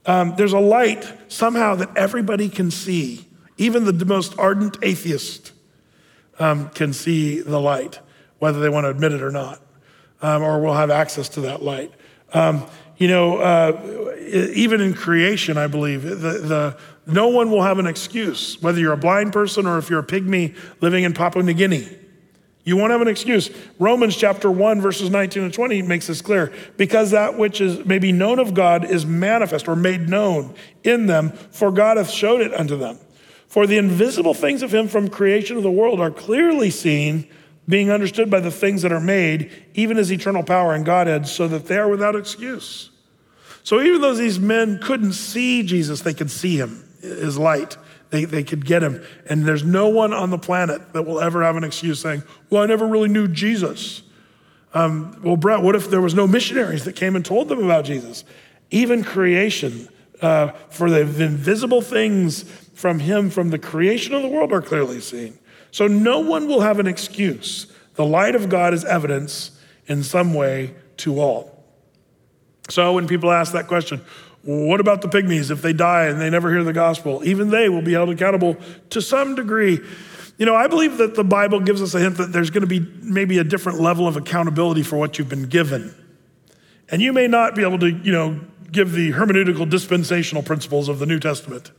[0.08, 3.26] Um, there's a light somehow that everybody can see.
[3.58, 5.52] Even the most ardent atheist
[6.38, 7.98] um, can see the light,
[8.38, 9.60] whether they want to admit it or not,
[10.22, 11.92] um, or will have access to that light.
[12.32, 14.14] Um, you know, uh,
[14.54, 18.94] even in creation, I believe, the, the, no one will have an excuse, whether you're
[18.94, 21.97] a blind person or if you're a pygmy living in Papua New Guinea.
[22.68, 23.50] You won't have an excuse.
[23.78, 26.52] Romans chapter 1, verses 19 and 20 makes this clear.
[26.76, 30.54] Because that which is may be known of God is manifest or made known
[30.84, 32.98] in them, for God hath showed it unto them.
[33.46, 37.26] For the invisible things of him from creation of the world are clearly seen,
[37.66, 41.48] being understood by the things that are made, even as eternal power and Godhead, so
[41.48, 42.90] that they are without excuse.
[43.62, 47.78] So even though these men couldn't see Jesus, they could see him his light.
[48.10, 49.02] They, they could get him.
[49.28, 52.62] And there's no one on the planet that will ever have an excuse saying, Well,
[52.62, 54.02] I never really knew Jesus.
[54.74, 57.84] Um, well, Brett, what if there was no missionaries that came and told them about
[57.84, 58.24] Jesus?
[58.70, 59.88] Even creation,
[60.20, 62.42] uh, for the invisible things
[62.74, 65.38] from him, from the creation of the world, are clearly seen.
[65.70, 67.72] So no one will have an excuse.
[67.94, 71.64] The light of God is evidence in some way to all.
[72.68, 74.02] So when people ask that question,
[74.48, 77.22] what about the pygmies if they die and they never hear the gospel?
[77.22, 78.56] Even they will be held accountable
[78.88, 79.78] to some degree.
[80.38, 82.66] You know, I believe that the Bible gives us a hint that there's going to
[82.66, 85.94] be maybe a different level of accountability for what you've been given.
[86.88, 88.40] And you may not be able to, you know,
[88.72, 91.70] give the hermeneutical dispensational principles of the New Testament.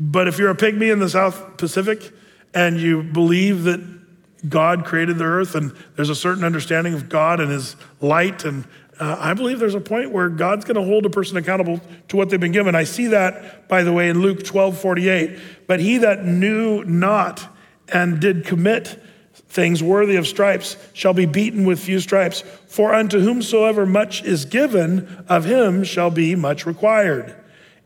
[0.00, 2.12] But if you're a pygmy in the South Pacific
[2.52, 7.38] and you believe that God created the earth and there's a certain understanding of God
[7.38, 8.66] and his light and
[8.98, 12.16] uh, I believe there's a point where God's going to hold a person accountable to
[12.16, 12.74] what they've been given.
[12.74, 15.38] I see that, by the way, in Luke 12 48.
[15.66, 17.46] But he that knew not
[17.88, 19.00] and did commit
[19.48, 22.42] things worthy of stripes shall be beaten with few stripes.
[22.68, 27.34] For unto whomsoever much is given, of him shall be much required.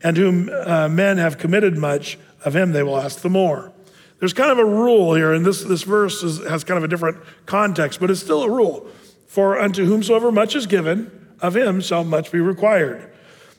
[0.02, 3.72] And whom uh, men have committed much, of him they will ask the more.
[4.18, 6.88] There's kind of a rule here, and this, this verse is, has kind of a
[6.88, 8.86] different context, but it's still a rule.
[9.30, 11.08] For unto whomsoever much is given,
[11.40, 13.08] of him shall much be required.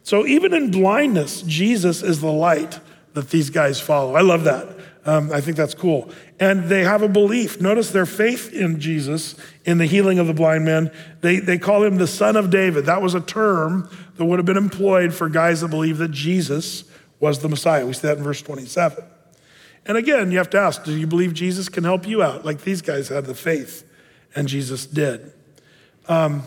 [0.03, 2.81] So even in blindness, Jesus is the light
[3.13, 4.15] that these guys follow.
[4.15, 4.67] I love that.
[5.05, 6.11] Um, I think that's cool.
[6.41, 7.61] And they have a belief.
[7.61, 10.91] Notice their faith in Jesus, in the healing of the blind man.
[11.21, 12.85] They, they call him the son of David.
[12.85, 16.83] That was a term that would have been employed for guys that believe that Jesus
[17.21, 17.85] was the Messiah.
[17.85, 19.05] We see that in verse 27.
[19.85, 22.43] And again, you have to ask do you believe Jesus can help you out?
[22.43, 23.89] Like these guys had the faith,
[24.35, 25.31] and Jesus did.
[26.11, 26.43] Um,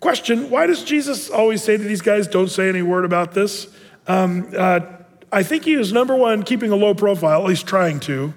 [0.00, 3.68] question Why does Jesus always say to these guys, don't say any word about this?
[4.08, 4.80] Um, uh,
[5.32, 8.34] I think he is number one, keeping a low profile, at least trying to,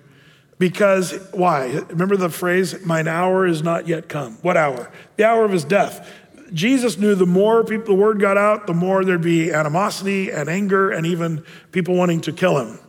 [0.59, 1.67] because why?
[1.89, 4.37] Remember the phrase, mine hour is not yet come.
[4.41, 4.91] What hour?
[5.15, 6.07] The hour of his death.
[6.53, 10.49] Jesus knew the more people, the word got out, the more there'd be animosity and
[10.49, 12.79] anger and even people wanting to kill him.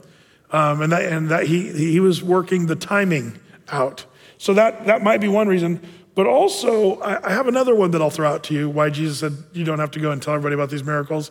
[0.50, 4.04] Um, and that, and that he, he was working the timing out.
[4.38, 5.86] So that, that might be one reason.
[6.14, 9.32] But also, I, have another one that I'll throw out to you why Jesus said
[9.52, 11.30] you don't have to go and tell everybody about these miracles.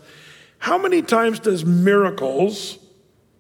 [0.58, 2.80] How many times does miracles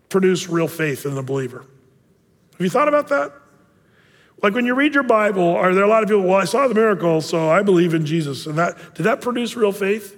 [0.10, 1.60] produce real faith in the believer?
[1.60, 3.34] Have you thought about that?
[4.42, 6.68] Like when you read your Bible, are there a lot of people, well, I saw
[6.68, 8.46] the miracle, so I believe in Jesus.
[8.46, 10.16] And that, did that produce real faith?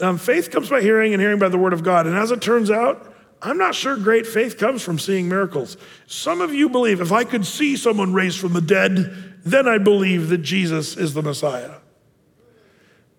[0.00, 2.06] Um, faith comes by hearing and hearing by the word of God.
[2.06, 5.76] And as it turns out, I'm not sure great faith comes from seeing miracles.
[6.06, 9.78] Some of you believe if I could see someone raised from the dead, then I
[9.78, 11.76] believe that Jesus is the Messiah.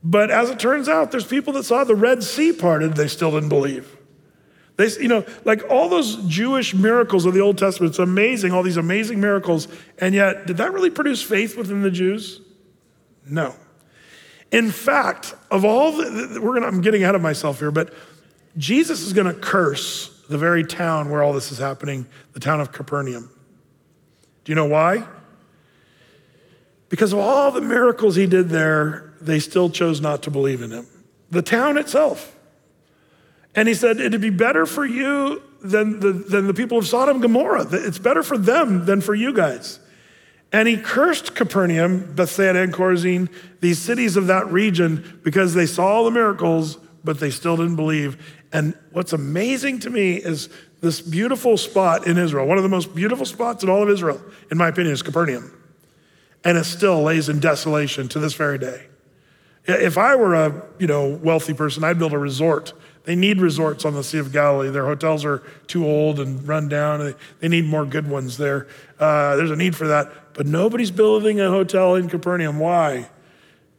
[0.03, 3.31] But as it turns out, there's people that saw the Red Sea parted, they still
[3.31, 3.97] didn't believe.
[4.77, 8.63] They, you know, like all those Jewish miracles of the Old Testament, it's amazing, all
[8.63, 9.67] these amazing miracles.
[9.99, 12.41] And yet, did that really produce faith within the Jews?
[13.27, 13.55] No.
[14.51, 17.93] In fact, of all the, we're gonna, I'm getting ahead of myself here, but
[18.57, 22.71] Jesus is gonna curse the very town where all this is happening, the town of
[22.71, 23.29] Capernaum.
[24.43, 25.05] Do you know why?
[26.91, 30.71] Because of all the miracles he did there, they still chose not to believe in
[30.71, 30.85] him.
[31.31, 32.35] The town itself.
[33.55, 37.15] And he said, It'd be better for you than the, than the people of Sodom
[37.15, 37.65] and Gomorrah.
[37.71, 39.79] It's better for them than for you guys.
[40.51, 43.29] And he cursed Capernaum, Bethsaida, and Chorazin,
[43.61, 48.37] these cities of that region, because they saw the miracles, but they still didn't believe.
[48.51, 50.49] And what's amazing to me is
[50.81, 54.21] this beautiful spot in Israel, one of the most beautiful spots in all of Israel,
[54.49, 55.53] in my opinion, is Capernaum.
[56.43, 58.87] And it still lays in desolation to this very day.
[59.65, 62.73] If I were a you know wealthy person, I'd build a resort
[63.03, 64.69] they need resorts on the Sea of Galilee.
[64.69, 67.15] Their hotels are too old and run down.
[67.39, 68.67] They need more good ones there.
[68.99, 70.33] Uh, there's a need for that.
[70.33, 72.59] But nobody's building a hotel in Capernaum.
[72.59, 73.09] Why?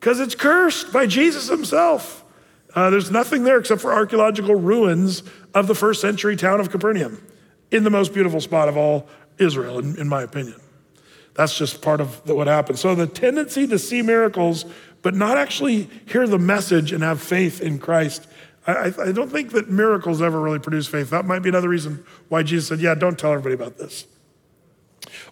[0.01, 2.25] Because it's cursed by Jesus himself.
[2.75, 5.23] Uh, there's nothing there except for archaeological ruins
[5.55, 7.23] of the first century town of Capernaum
[7.71, 9.07] in the most beautiful spot of all
[9.39, 10.62] Israel, in, in my opinion.
[11.35, 12.79] That's just part of what happened.
[12.79, 14.65] So the tendency to see miracles,
[15.01, 18.27] but not actually hear the message and have faith in Christ
[18.67, 21.11] I, I don't think that miracles ever really produce faith.
[21.11, 24.07] That might be another reason why Jesus said, Yeah, don't tell everybody about this.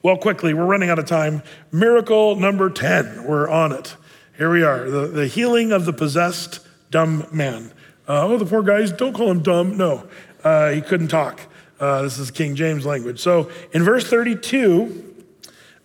[0.03, 1.43] Well, quickly, we're running out of time.
[1.71, 3.97] Miracle number 10, we're on it.
[4.37, 7.73] Here we are the, the healing of the possessed dumb man.
[8.09, 9.77] Uh, oh, the poor guys, don't call him dumb.
[9.77, 10.09] No,
[10.43, 11.41] uh, he couldn't talk.
[11.79, 13.21] Uh, this is King James language.
[13.21, 15.10] So in verse 32,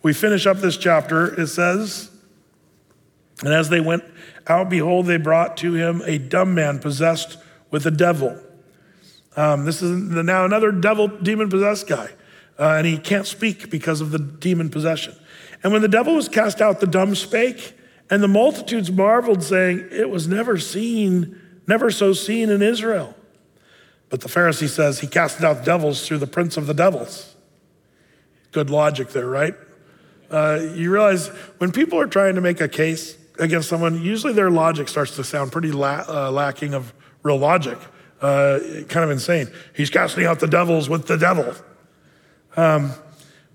[0.05, 1.33] we finish up this chapter.
[1.41, 2.11] It says,
[3.43, 4.03] And as they went
[4.45, 7.39] out, behold, they brought to him a dumb man possessed
[7.71, 8.39] with a devil.
[9.35, 12.11] Um, this is now another devil, demon possessed guy.
[12.59, 15.15] Uh, and he can't speak because of the demon possession.
[15.63, 17.75] And when the devil was cast out, the dumb spake,
[18.07, 23.15] and the multitudes marveled, saying, It was never seen, never so seen in Israel.
[24.09, 27.35] But the Pharisee says he casted out devils through the prince of the devils.
[28.51, 29.55] Good logic there, right?
[30.29, 31.27] Uh, you realize
[31.59, 35.23] when people are trying to make a case against someone, usually their logic starts to
[35.23, 37.77] sound pretty la- uh, lacking of real logic,
[38.21, 39.47] uh, kind of insane.
[39.73, 41.53] He's casting out the devils with the devil.
[42.55, 42.91] Um,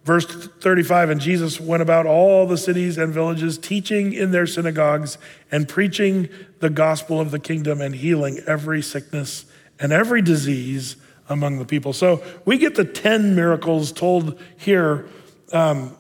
[0.05, 5.19] verse 35 And Jesus went about all the cities and villages, teaching in their synagogues
[5.51, 6.29] and preaching
[6.61, 9.47] the gospel of the kingdom and healing every sickness
[9.79, 10.97] and every disease
[11.29, 11.93] among the people.
[11.93, 15.09] So we get the 10 miracles told here.
[15.53, 15.97] Um,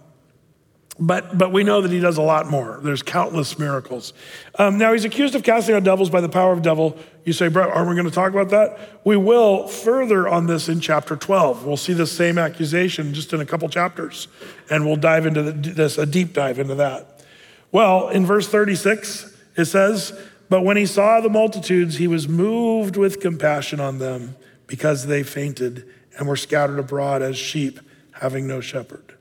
[1.00, 2.78] but, but we know that he does a lot more.
[2.82, 4.12] There's countless miracles.
[4.58, 6.98] Um, now, he's accused of casting out devils by the power of devil.
[7.24, 9.00] You say, bro, aren't we going to talk about that?
[9.02, 11.64] We will further on this in chapter 12.
[11.64, 14.28] We'll see the same accusation just in a couple chapters,
[14.68, 17.24] and we'll dive into the, this, a deep dive into that.
[17.72, 20.12] Well, in verse 36, it says,
[20.50, 24.36] But when he saw the multitudes, he was moved with compassion on them
[24.66, 25.88] because they fainted
[26.18, 27.80] and were scattered abroad as sheep
[28.12, 29.14] having no shepherd.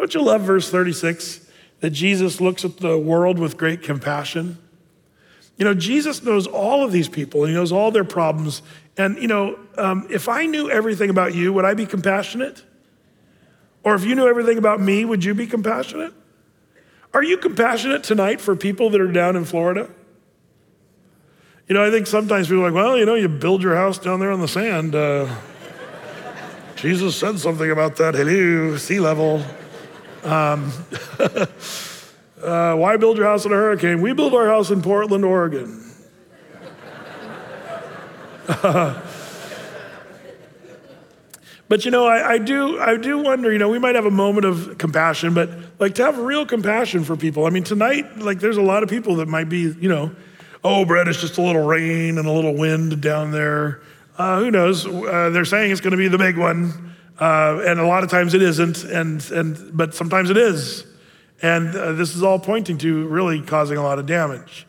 [0.00, 1.46] Don't you love verse 36
[1.80, 4.56] that Jesus looks at the world with great compassion?
[5.58, 8.62] You know, Jesus knows all of these people, he knows all their problems.
[8.96, 12.64] And, you know, um, if I knew everything about you, would I be compassionate?
[13.84, 16.14] Or if you knew everything about me, would you be compassionate?
[17.12, 19.90] Are you compassionate tonight for people that are down in Florida?
[21.68, 23.98] You know, I think sometimes people are like, well, you know, you build your house
[23.98, 24.94] down there on the sand.
[24.94, 25.28] Uh,
[26.76, 28.14] Jesus said something about that.
[28.14, 29.44] Hello, sea level.
[30.22, 30.72] Um,
[32.42, 34.00] uh, why build your house in a hurricane?
[34.00, 35.86] We build our house in Portland, Oregon.
[41.68, 43.52] but you know, I, I, do, I do wonder.
[43.52, 47.04] You know, we might have a moment of compassion, but like to have real compassion
[47.04, 47.46] for people.
[47.46, 50.10] I mean, tonight, like, there's a lot of people that might be, you know,
[50.64, 53.80] oh, Brett, it's just a little rain and a little wind down there.
[54.18, 54.86] Uh, who knows?
[54.86, 56.89] Uh, they're saying it's going to be the big one,
[57.20, 60.86] uh, and a lot of times it isn't, and, and, but sometimes it is.
[61.42, 64.66] And uh, this is all pointing to really causing a lot of damage.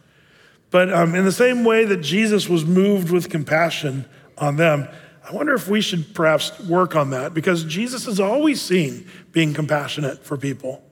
[0.69, 4.05] But um, in the same way that Jesus was moved with compassion
[4.37, 4.87] on them,
[5.27, 9.53] I wonder if we should perhaps work on that because Jesus is always seen being
[9.53, 10.83] compassionate for people.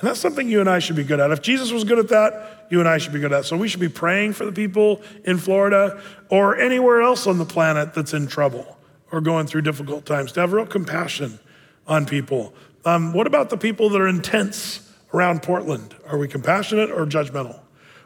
[0.00, 1.30] And that's something you and I should be good at.
[1.30, 3.44] If Jesus was good at that, you and I should be good at.
[3.44, 7.44] So we should be praying for the people in Florida or anywhere else on the
[7.44, 8.77] planet that's in trouble
[9.10, 11.38] or going through difficult times, to have real compassion
[11.86, 12.54] on people.
[12.84, 15.94] Um, what about the people that are intense around Portland?
[16.06, 17.60] Are we compassionate or judgmental?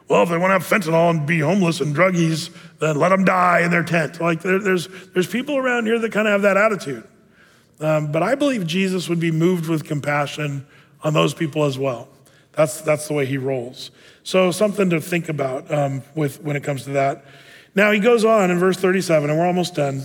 [0.09, 3.24] Well, if they want to have fentanyl and be homeless and druggies, then let them
[3.24, 4.20] die in their tent.
[4.20, 7.07] Like there, there's, there's people around here that kind of have that attitude.
[7.80, 10.66] Um, but I believe Jesus would be moved with compassion
[11.03, 12.09] on those people as well.
[12.53, 13.90] That's, that's the way he rolls.
[14.24, 17.24] So, something to think about um, with, when it comes to that.
[17.74, 20.03] Now, he goes on in verse 37, and we're almost done.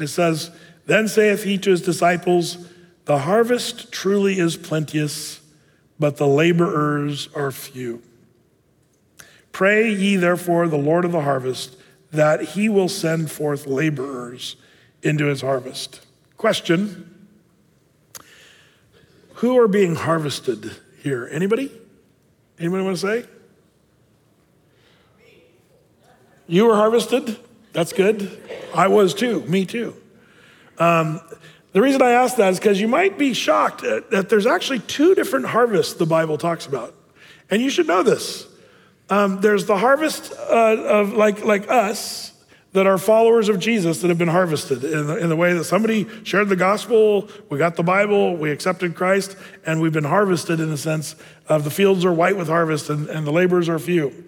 [0.00, 0.50] It says,
[0.86, 2.68] Then saith he to his disciples,
[3.06, 5.40] The harvest truly is plenteous,
[5.98, 8.02] but the laborers are few.
[9.52, 11.76] Pray ye therefore the Lord of the harvest
[12.12, 14.56] that he will send forth laborers
[15.02, 16.04] into his harvest.
[16.36, 17.28] Question
[19.36, 20.72] Who are being harvested
[21.02, 21.28] here?
[21.30, 21.72] Anybody?
[22.58, 23.24] Anybody want to say?
[26.46, 27.38] You were harvested?
[27.72, 28.40] That's good.
[28.76, 29.40] I was too.
[29.42, 29.96] Me too.
[30.78, 31.20] Um,
[31.72, 35.14] the reason I ask that is because you might be shocked that there's actually two
[35.14, 36.94] different harvests the Bible talks about.
[37.50, 38.46] And you should know this.
[39.08, 42.32] Um, there's the harvest uh, of like, like us
[42.72, 45.64] that are followers of Jesus that have been harvested in the, in the way that
[45.64, 50.60] somebody shared the gospel, we got the Bible, we accepted Christ, and we've been harvested
[50.60, 51.14] in the sense
[51.48, 54.24] of the fields are white with harvest and, and the laborers are few.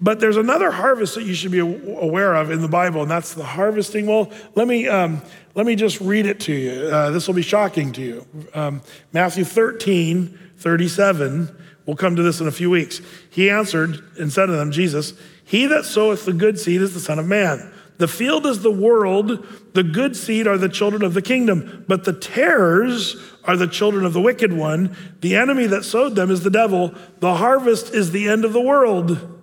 [0.00, 3.34] But there's another harvest that you should be aware of in the Bible, and that's
[3.34, 4.06] the harvesting.
[4.06, 5.20] Well, let me, um,
[5.54, 6.88] let me just read it to you.
[6.88, 8.26] Uh, this will be shocking to you.
[8.54, 8.80] Um,
[9.12, 11.56] Matthew 13, 37
[11.90, 13.00] We'll come to this in a few weeks.
[13.30, 15.12] He answered and said to them, Jesus,
[15.44, 17.72] He that soweth the good seed is the Son of Man.
[17.98, 19.44] The field is the world,
[19.74, 24.06] the good seed are the children of the kingdom, but the tares are the children
[24.06, 24.96] of the wicked one.
[25.20, 26.94] The enemy that sowed them is the devil.
[27.18, 29.39] The harvest is the end of the world,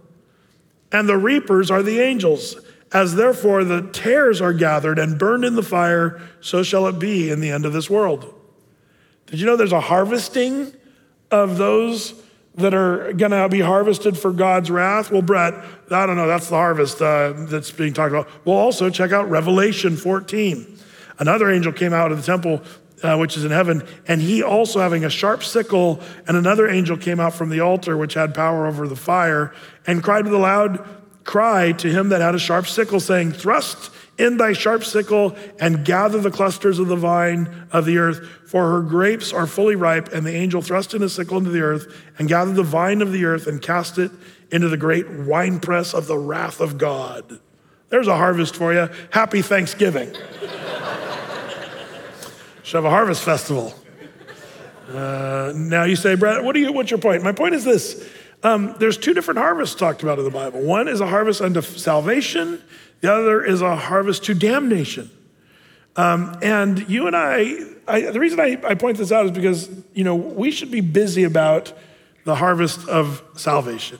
[0.91, 2.55] and the reapers are the angels.
[2.93, 7.29] As therefore the tares are gathered and burned in the fire, so shall it be
[7.29, 8.33] in the end of this world.
[9.25, 10.73] Did you know there's a harvesting
[11.29, 12.13] of those
[12.55, 15.11] that are going to be harvested for God's wrath?
[15.11, 15.53] Well, Brett,
[15.91, 16.27] I don't know.
[16.27, 18.29] That's the harvest uh, that's being talked about.
[18.45, 20.77] Well, also check out Revelation 14.
[21.19, 22.61] Another angel came out of the temple,
[23.04, 26.98] uh, which is in heaven, and he also having a sharp sickle, and another angel
[26.98, 29.54] came out from the altar, which had power over the fire,
[29.86, 30.86] and cried with a loud
[31.24, 35.86] cry to him that had a sharp sickle, saying, Thrust in thy sharp sickle and
[35.86, 40.10] gather the clusters of the vine of the earth, for her grapes are fully ripe.
[40.12, 43.12] And the angel thrust in his sickle into the earth and gathered the vine of
[43.12, 44.12] the earth and cast it
[44.52, 47.39] into the great winepress of the wrath of God.
[47.89, 48.89] There's a harvest for you.
[49.12, 50.14] Happy Thanksgiving.
[52.68, 53.74] Should have a harvest festival.
[54.89, 57.24] Uh, now you say, Brett, what do you, what's your point?
[57.24, 58.05] My point is this.
[58.43, 60.61] Um, there's two different harvests talked about in the Bible.
[60.61, 62.61] One is a harvest unto salvation,
[62.99, 65.09] the other is a harvest to damnation.
[65.95, 67.55] Um, and you and I,
[67.88, 70.82] I the reason I, I point this out is because, you know, we should be
[70.82, 71.72] busy about
[72.26, 73.98] the harvest of salvation.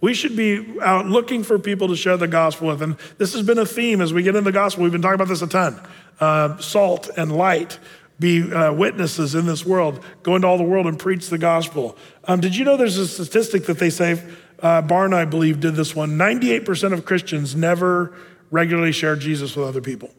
[0.00, 2.82] We should be out looking for people to share the gospel with.
[2.82, 4.82] And this has been a theme as we get into the gospel.
[4.82, 5.80] We've been talking about this a ton.
[6.20, 7.78] Uh, salt and light,
[8.18, 11.96] be uh, witnesses in this world, go into all the world and preach the gospel.
[12.24, 14.22] Um, did you know there's a statistic that they say
[14.60, 16.12] uh, Barna, I believe, did this one.
[16.12, 18.16] 98% of Christians never
[18.50, 20.10] regularly share Jesus with other people.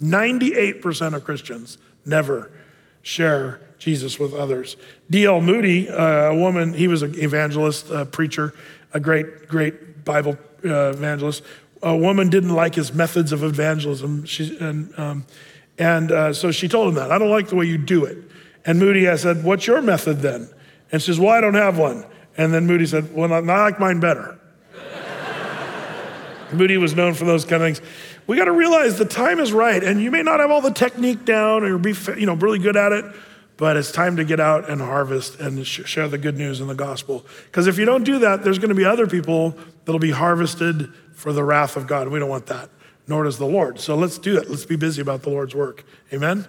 [0.00, 2.50] 98% of Christians never
[3.02, 4.76] share Jesus with others.
[5.10, 5.40] D.L.
[5.40, 8.54] Moody, uh, a woman, he was an evangelist, a preacher,
[8.96, 11.42] a great, great Bible uh, evangelist.
[11.82, 14.24] A woman didn't like his methods of evangelism.
[14.24, 15.26] She, and um,
[15.78, 17.12] and uh, so she told him that.
[17.12, 18.16] I don't like the way you do it.
[18.64, 20.48] And Moody, I said, What's your method then?
[20.90, 22.06] And she says, Well, I don't have one.
[22.38, 24.38] And then Moody said, Well, I like mine better.
[26.52, 27.88] Moody was known for those kind of things.
[28.26, 30.72] We got to realize the time is right, and you may not have all the
[30.72, 33.04] technique down or be you know really good at it,
[33.56, 36.68] but it's time to get out and harvest and sh- share the good news and
[36.68, 37.24] the gospel.
[37.46, 40.92] Because if you don't do that, there's going to be other people that'll be harvested
[41.14, 42.08] for the wrath of God.
[42.08, 42.68] We don't want that,
[43.08, 43.80] nor does the Lord.
[43.80, 44.50] So let's do it.
[44.50, 45.84] Let's be busy about the Lord's work.
[46.12, 46.46] Amen.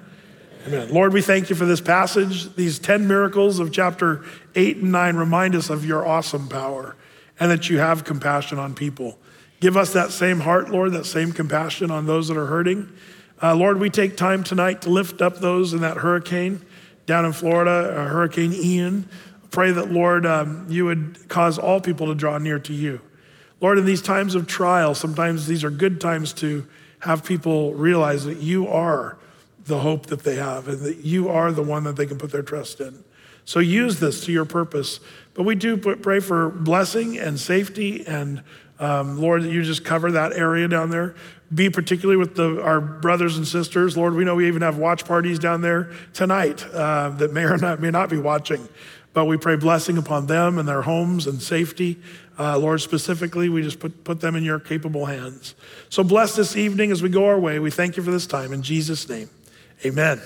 [0.68, 0.94] Amen.
[0.94, 2.54] Lord, we thank you for this passage.
[2.56, 6.98] These 10 miracles of chapter 8 and 9 remind us of your awesome power
[7.40, 9.18] and that you have compassion on people.
[9.62, 12.92] Give us that same heart, Lord, that same compassion on those that are hurting.
[13.42, 16.66] Uh, Lord, we take time tonight to lift up those in that hurricane
[17.08, 19.10] down in Florida, uh, Hurricane Ian.
[19.50, 23.02] Pray that, Lord, um, you would cause all people to draw near to you.
[23.60, 26.68] Lord, in these times of trial, sometimes these are good times to
[27.00, 29.18] have people realize that you are
[29.66, 32.32] the hope that they have and that you are the one that they can put
[32.32, 33.04] their trust in.
[33.46, 35.00] So use this to your purpose.
[35.34, 38.44] But we do pray for blessing and safety and
[38.80, 41.16] um, Lord, that you just cover that area down there.
[41.53, 43.95] Be particularly with the, our brothers and sisters.
[43.95, 47.57] Lord, we know we even have watch parties down there tonight uh, that may or
[47.57, 48.68] not, may not be watching.
[49.14, 51.99] But we pray blessing upon them and their homes and safety.
[52.38, 55.56] Uh, Lord, specifically, we just put, put them in your capable hands.
[55.90, 57.60] So bless this evening as we go our way.
[57.60, 58.53] We thank you for this time.
[58.53, 59.30] In Jesus' name,
[59.86, 60.22] amen.